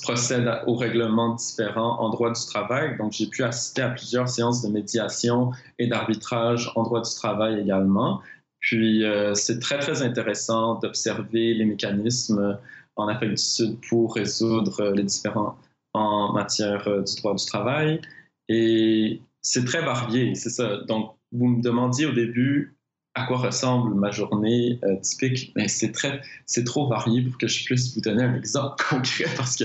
procèdent 0.04 0.62
aux 0.68 0.76
règlements 0.76 1.36
différents 1.36 2.00
en 2.00 2.10
droit 2.10 2.32
du 2.32 2.46
travail. 2.46 2.98
Donc, 2.98 3.12
j'ai 3.12 3.28
pu 3.28 3.44
assister 3.44 3.82
à 3.82 3.90
plusieurs 3.90 4.30
séances 4.30 4.62
de 4.62 4.70
médiation 4.72 5.52
et 5.80 5.88
d'arbitrage 5.88 6.72
en 6.76 6.84
droit 6.84 7.02
du 7.02 7.14
travail 7.16 7.60
également. 7.60 8.22
Puis, 8.60 9.04
c'est 9.34 9.60
très, 9.60 9.78
très 9.78 10.02
intéressant 10.02 10.80
d'observer 10.80 11.54
les 11.54 11.66
mécanismes 11.66 12.58
en 12.96 13.08
Afrique 13.08 13.32
du 13.32 13.38
Sud 13.38 13.78
pour 13.90 14.16
résoudre 14.16 14.92
les 14.92 15.04
différents 15.04 15.58
en 15.96 16.34
matière 16.34 16.88
euh, 16.88 17.02
du 17.02 17.16
droit 17.16 17.36
du 17.36 17.46
travail. 17.46 18.02
Et 18.50 19.22
c'est 19.42 19.66
très 19.66 19.82
varié, 19.82 20.36
c'est 20.36 20.50
ça. 20.50 20.78
Donc, 20.88 21.16
vous 21.32 21.48
me 21.48 21.62
demandiez 21.62 22.06
au 22.06 22.12
début 22.12 22.75
à 23.16 23.24
quoi 23.24 23.38
ressemble 23.38 23.96
ma 23.96 24.12
journée 24.12 24.80
euh, 24.84 24.98
typique, 25.02 25.52
mais 25.56 25.68
c'est 25.68 25.92
très, 25.92 26.22
c'est 26.46 26.64
trop 26.66 26.88
varié 26.88 27.22
pour 27.22 27.38
que 27.38 27.48
je 27.48 27.64
puisse 27.66 27.96
vous 27.96 28.02
donner 28.02 28.24
un 28.24 28.36
exemple 28.36 28.76
concret 28.90 29.26
parce 29.38 29.56
que 29.56 29.64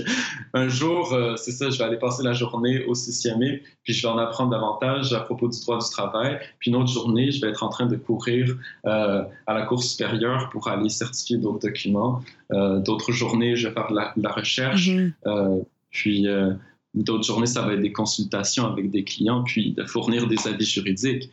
un 0.53 0.67
jour, 0.67 1.13
euh, 1.13 1.35
c'est 1.35 1.51
ça, 1.51 1.69
je 1.69 1.77
vais 1.77 1.83
aller 1.83 1.99
passer 1.99 2.23
la 2.23 2.33
journée 2.33 2.83
au 2.85 2.95
CCME, 2.95 3.59
puis 3.83 3.93
je 3.93 4.01
vais 4.01 4.11
en 4.11 4.17
apprendre 4.17 4.51
davantage 4.51 5.13
à 5.13 5.19
propos 5.19 5.47
du 5.49 5.59
droit 5.61 5.79
du 5.79 5.89
travail. 5.89 6.39
Puis 6.59 6.71
une 6.71 6.77
autre 6.77 6.91
journée, 6.91 7.31
je 7.31 7.41
vais 7.41 7.49
être 7.49 7.63
en 7.63 7.69
train 7.69 7.85
de 7.85 7.95
courir 7.95 8.57
à 8.85 9.27
la 9.47 9.61
Cour 9.63 9.83
supérieure 9.83 10.49
pour 10.49 10.67
aller 10.67 10.89
certifier 10.89 11.37
d'autres 11.37 11.67
documents. 11.67 12.21
d'autres 12.49 13.11
journées, 13.11 13.55
je 13.55 13.67
vais 13.67 13.73
faire 13.73 13.89
de 13.89 14.21
la, 14.21 14.31
recherche. 14.31 14.89
Mm-hmm. 14.89 15.63
Puis 15.91 16.27
euh, 16.27 16.53
d'autres 16.93 17.23
journées, 17.23 17.45
ça 17.45 17.61
va 17.61 17.73
être 17.73 17.81
des 17.81 17.91
consultations 17.91 18.65
avec 18.65 18.89
des 18.89 19.03
clients, 19.03 19.43
puis 19.43 19.73
de 19.73 19.83
fournir 19.85 20.27
des 20.27 20.47
avis 20.47 20.65
juridiques. 20.65 21.29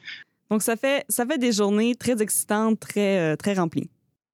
Donc, 0.50 0.62
ça 0.62 0.76
fait, 0.76 1.04
des 1.38 1.52
journées 1.52 1.94
très 1.94 2.22
excitantes, 2.22 2.80
très, 2.80 3.32
euh, 3.32 3.36
très 3.36 3.54
remplies. 3.54 3.90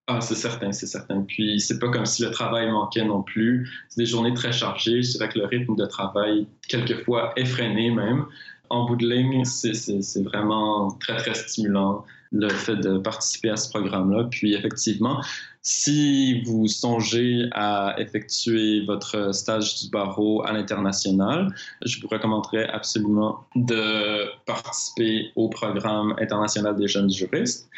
Ah, 0.07 0.21
c'est 0.21 0.35
certain, 0.35 0.71
c'est 0.71 0.85
certain. 0.85 1.21
Puis, 1.21 1.59
c'est 1.59 1.79
pas 1.79 1.89
comme 1.89 2.05
si 2.05 2.21
le 2.23 2.29
travail 2.29 2.69
manquait 2.69 3.03
non 3.03 3.23
plus. 3.23 3.69
C'est 3.89 4.01
des 4.01 4.05
journées 4.05 4.33
très 4.33 4.51
chargées. 4.51 5.01
Je 5.01 5.11
dirais 5.11 5.29
que 5.29 5.39
le 5.39 5.45
rythme 5.45 5.75
de 5.75 5.85
travail, 5.85 6.47
quelquefois, 6.67 7.33
effréné 7.35 7.89
même. 7.89 8.25
En 8.69 8.85
bout 8.85 8.95
de 8.95 9.07
ligne, 9.07 9.43
c'est 9.45 10.23
vraiment 10.23 10.91
très, 10.99 11.17
très 11.17 11.33
stimulant 11.33 12.05
le 12.31 12.49
fait 12.49 12.75
de 12.75 12.97
participer 12.97 13.49
à 13.49 13.57
ce 13.57 13.69
programme-là. 13.69 14.25
Puis, 14.29 14.53
effectivement, 14.53 15.21
si 15.61 16.41
vous 16.43 16.67
songez 16.67 17.47
à 17.51 17.95
effectuer 17.97 18.85
votre 18.85 19.33
stage 19.33 19.81
du 19.81 19.89
barreau 19.89 20.45
à 20.45 20.53
l'international, 20.53 21.53
je 21.85 22.01
vous 22.01 22.07
recommanderais 22.07 22.67
absolument 22.69 23.47
de 23.55 24.25
participer 24.45 25.31
au 25.35 25.49
programme 25.49 26.15
international 26.19 26.75
des 26.75 26.87
jeunes 26.87 27.09
juristes 27.09 27.69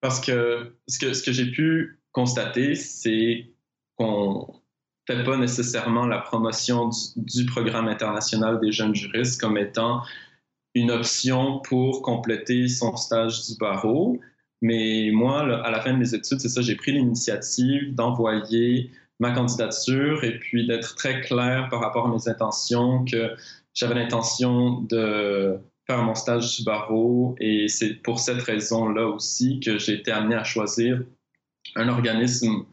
parce 0.00 0.20
que 0.20 0.72
ce 0.88 0.98
que, 0.98 1.32
j'ai 1.32 1.50
pu 1.50 1.98
constater, 2.12 2.74
c'est 2.74 3.46
qu'on 3.96 4.46
fait 5.06 5.22
pas 5.24 5.36
nécessairement 5.36 6.06
la 6.06 6.18
promotion 6.18 6.90
du, 7.16 7.44
programme 7.46 7.88
international 7.88 8.60
des 8.60 8.72
jeunes 8.72 8.94
juristes 8.94 9.40
comme 9.40 9.58
étant 9.58 10.02
une 10.74 10.90
option 10.90 11.60
pour 11.60 12.02
compléter 12.02 12.68
son 12.68 12.96
stage 12.96 13.46
du 13.46 13.56
barreau, 13.58 14.20
mais 14.62 15.10
moi, 15.12 15.40
à 15.64 15.70
la 15.70 15.80
fin 15.80 15.92
de 15.92 15.98
mes 15.98 16.14
études, 16.14 16.40
c'est 16.40 16.48
ça, 16.48 16.60
j'ai 16.60 16.76
pris 16.76 16.92
l'initiative 16.92 17.94
d'envoyer 17.94 18.90
ma 19.18 19.32
candidature 19.32 20.24
et 20.24 20.38
puis 20.38 20.66
d'être 20.66 20.94
très 20.96 21.20
clair 21.20 21.68
par 21.70 21.80
rapport 21.80 22.06
à 22.06 22.10
mes 22.10 22.28
intentions, 22.28 23.04
que 23.04 23.30
j'avais 23.74 23.94
l'intention 23.94 24.82
de 24.82 25.58
faire 25.86 26.02
mon 26.02 26.14
stage 26.14 26.58
du 26.58 26.64
barreau. 26.64 27.34
Et 27.40 27.68
c'est 27.68 27.94
pour 28.02 28.18
cette 28.18 28.42
raison-là 28.42 29.06
aussi 29.06 29.60
que 29.60 29.78
j'ai 29.78 29.94
été 29.94 30.10
amené 30.10 30.34
à 30.34 30.44
choisir 30.44 31.02
un 31.76 31.88
organisme 31.88 32.64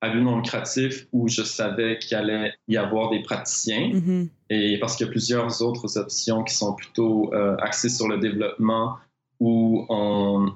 à 0.00 0.10
but 0.10 0.20
non 0.20 0.36
lucratif 0.36 1.06
où 1.12 1.28
je 1.28 1.42
savais 1.42 1.98
qu'il 1.98 2.16
allait 2.16 2.54
y 2.68 2.76
avoir 2.76 3.10
des 3.10 3.22
praticiens 3.22 3.90
mm-hmm. 3.90 4.28
et 4.50 4.78
parce 4.78 4.96
qu'il 4.96 5.06
y 5.06 5.08
a 5.08 5.12
plusieurs 5.12 5.60
autres 5.62 5.98
options 5.98 6.44
qui 6.44 6.54
sont 6.54 6.74
plutôt 6.74 7.32
euh, 7.34 7.56
axées 7.58 7.88
sur 7.88 8.08
le 8.08 8.18
développement 8.18 8.96
où 9.40 9.86
on, 9.88 10.52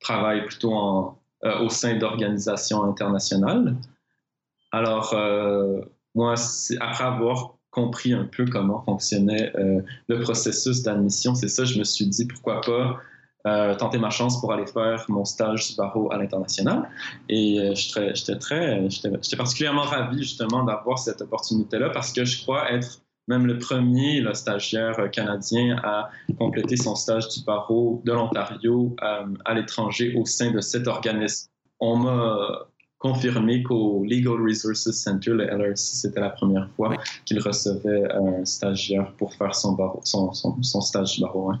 travaille 0.00 0.44
plutôt 0.46 0.74
en, 0.74 1.18
euh, 1.44 1.58
au 1.58 1.68
sein 1.68 1.96
d'organisations 1.96 2.84
internationales. 2.84 3.74
Alors, 4.70 5.12
euh, 5.12 5.80
moi, 6.14 6.34
après 6.80 7.04
avoir 7.04 7.54
compris 7.70 8.12
un 8.12 8.24
peu 8.24 8.44
comment 8.44 8.80
fonctionnait 8.84 9.52
le 10.06 10.20
processus 10.20 10.82
d'admission, 10.82 11.34
c'est 11.34 11.48
ça, 11.48 11.64
je 11.64 11.78
me 11.78 11.84
suis 11.84 12.06
dit, 12.06 12.26
pourquoi 12.26 12.60
pas 12.60 13.00
euh, 13.48 13.74
tenter 13.74 13.98
ma 13.98 14.10
chance 14.10 14.40
pour 14.40 14.52
aller 14.52 14.66
faire 14.66 15.04
mon 15.08 15.24
stage 15.24 15.70
du 15.70 15.76
barreau 15.76 16.12
à 16.12 16.18
l'international. 16.18 16.88
Et 17.28 17.58
euh, 17.58 17.74
j'étais 17.74 18.36
très, 18.36 18.88
j'étais 18.90 19.36
particulièrement 19.36 19.82
ravi 19.82 20.18
justement 20.18 20.64
d'avoir 20.64 20.98
cette 20.98 21.22
opportunité-là 21.22 21.90
parce 21.90 22.12
que 22.12 22.24
je 22.24 22.42
crois 22.42 22.70
être 22.70 23.00
même 23.26 23.46
le 23.46 23.58
premier 23.58 24.20
le 24.20 24.34
stagiaire 24.34 25.10
canadien 25.10 25.76
à 25.82 26.10
compléter 26.38 26.76
son 26.76 26.94
stage 26.94 27.28
du 27.28 27.44
barreau 27.44 28.02
de 28.04 28.12
l'Ontario 28.12 28.94
euh, 29.02 29.26
à 29.44 29.54
l'étranger 29.54 30.14
au 30.16 30.26
sein 30.26 30.50
de 30.50 30.60
cet 30.60 30.86
organisme. 30.86 31.48
On 31.80 31.96
m'a 31.96 32.66
confirmé 32.98 33.62
qu'au 33.62 34.04
Legal 34.04 34.42
Resources 34.42 34.90
Center, 34.90 35.30
le 35.30 35.44
LRC, 35.44 35.76
c'était 35.76 36.20
la 36.20 36.30
première 36.30 36.68
fois 36.76 36.96
qu'il 37.24 37.38
recevait 37.40 38.10
un 38.12 38.44
stagiaire 38.44 39.12
pour 39.16 39.32
faire 39.34 39.54
son, 39.54 39.72
barreau, 39.72 40.00
son, 40.04 40.32
son, 40.32 40.80
stage 40.80 41.14
du 41.14 41.22
barreau. 41.22 41.52
Hein. 41.52 41.60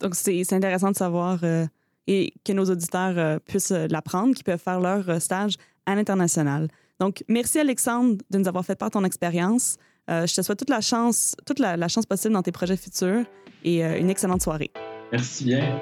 Donc, 0.00 0.14
c'est 0.14 0.52
intéressant 0.52 0.90
de 0.90 0.96
savoir 0.96 1.40
euh, 1.42 1.66
et 2.06 2.32
que 2.44 2.52
nos 2.52 2.64
auditeurs 2.64 3.18
euh, 3.18 3.38
puissent 3.38 3.70
l'apprendre, 3.70 4.34
qu'ils 4.34 4.44
peuvent 4.44 4.60
faire 4.60 4.80
leur 4.80 5.20
stage 5.20 5.56
à 5.86 5.94
l'international. 5.94 6.68
Donc, 7.00 7.22
merci 7.28 7.58
Alexandre 7.58 8.16
de 8.30 8.38
nous 8.38 8.48
avoir 8.48 8.64
fait 8.64 8.74
part 8.74 8.90
de 8.90 8.94
ton 8.94 9.04
expérience. 9.04 9.76
Euh, 10.10 10.26
je 10.26 10.34
te 10.34 10.42
souhaite 10.42 10.58
toute 10.58 10.70
la 10.70 10.80
chance, 10.80 11.36
toute 11.46 11.58
la, 11.58 11.88
chance 11.88 12.06
possible 12.06 12.34
dans 12.34 12.42
tes 12.42 12.52
projets 12.52 12.76
futurs 12.76 13.24
et 13.62 13.84
euh, 13.84 13.98
une 13.98 14.10
excellente 14.10 14.42
soirée. 14.42 14.70
Merci 15.12 15.44
bien. 15.44 15.80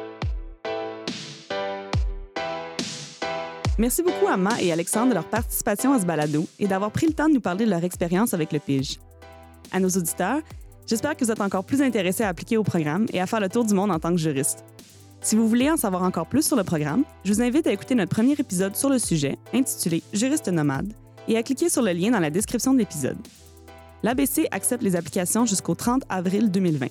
Merci 3.79 4.03
beaucoup 4.03 4.27
à 4.27 4.37
Ma 4.37 4.61
et 4.61 4.73
Alexandre 4.73 5.11
de 5.11 5.15
leur 5.15 5.29
participation 5.29 5.93
à 5.93 6.01
ce 6.01 6.07
balado 6.07 6.47
et 6.59 6.67
d'avoir 6.67 6.91
pris 6.91 7.07
le 7.07 7.13
temps 7.13 7.29
de 7.29 7.35
nous 7.35 7.41
parler 7.41 7.67
de 7.67 7.71
leur 7.71 7.85
expérience 7.85 8.35
avec 8.35 8.53
le 8.53 8.59
PIGE. 8.59 8.99
À 9.71 9.81
nos 9.81 9.89
auditeurs, 9.89 10.41
j'espère 10.87 11.17
que 11.17 11.25
vous 11.25 11.31
êtes 11.31 11.41
encore 11.41 11.65
plus 11.65 11.83
intéressés 11.83 12.25
à 12.25 12.29
appliquer 12.29 12.57
au 12.57 12.63
programme 12.63 13.07
et 13.13 13.21
à 13.21 13.27
faire 13.27 13.41
le 13.41 13.49
tour 13.49 13.65
du 13.65 13.75
monde 13.75 13.91
en 13.91 13.99
tant 13.99 14.11
que 14.11 14.19
juriste. 14.19 14.65
Si 15.21 15.37
vous 15.37 15.49
voulez 15.49 15.71
en 15.71 15.77
savoir 15.77 16.03
encore 16.03 16.27
plus 16.27 16.47
sur 16.47 16.57
le 16.57 16.65
programme, 16.65 17.05
je 17.25 17.33
vous 17.33 17.43
invite 17.43 17.67
à 17.67 17.73
écouter 17.73 17.95
notre 17.95 18.15
premier 18.15 18.35
épisode 18.35 18.77
sur 18.77 18.89
le 18.89 18.99
sujet, 18.99 19.39
intitulé 19.53 20.03
Juriste 20.13 20.49
nomade, 20.49 20.93
et 21.27 21.37
à 21.37 21.43
cliquer 21.43 21.69
sur 21.69 21.83
le 21.83 21.93
lien 21.93 22.11
dans 22.11 22.21
la 22.21 22.31
description 22.31 22.73
de 22.73 22.79
l'épisode 22.79 23.19
l'ABC 24.07 24.47
accepte 24.53 24.83
les 24.83 24.97
applications 24.97 25.47
jusqu'au 25.47 25.75
30 25.75 26.05
avril 26.09 26.51
2020. 26.51 26.87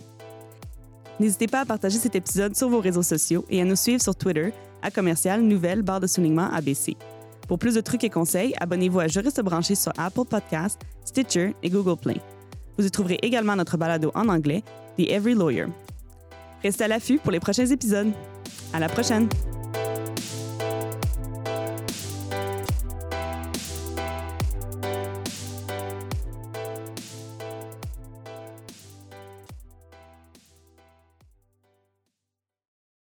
N'hésitez 1.19 1.47
pas 1.47 1.61
à 1.61 1.65
partager 1.65 1.97
cet 1.97 2.15
épisode 2.15 2.55
sur 2.55 2.67
vos 2.67 2.81
réseaux 2.81 3.03
sociaux 3.03 3.45
et 3.49 3.61
à 3.61 3.65
nous 3.65 3.77
suivre 3.77 4.01
sur 4.01 4.15
Twitter 4.15 4.51
à 4.81 4.91
commercial 4.91 5.41
nouvelle 5.41 5.81
barre 5.81 6.01
de 6.01 6.07
soulignement 6.07 6.51
ABC. 6.51 6.97
Pour 7.47 7.57
plus 7.57 7.75
de 7.75 7.81
trucs 7.81 8.03
et 8.03 8.09
conseils, 8.09 8.53
abonnez-vous 8.59 8.99
à 8.99 9.07
Juriste 9.07 9.41
branché 9.41 9.75
sur 9.75 9.93
Apple 9.97 10.25
Podcasts, 10.29 10.81
Stitcher 11.05 11.55
et 11.63 11.69
Google 11.69 11.95
Play. 11.95 12.34
Vous 12.77 12.85
y 12.85 12.91
trouverez 12.91 13.19
également 13.21 13.55
notre 13.55 13.77
balado 13.77 14.11
en 14.15 14.27
anglais, 14.27 14.63
The 14.97 15.09
Every 15.09 15.33
Lawyer. 15.33 15.67
Restez 16.63 16.83
à 16.83 16.87
l'affût 16.87 17.17
pour 17.17 17.31
les 17.31 17.39
prochains 17.39 17.65
épisodes. 17.65 18.11
À 18.73 18.79
la 18.79 18.89
prochaine! 18.89 19.29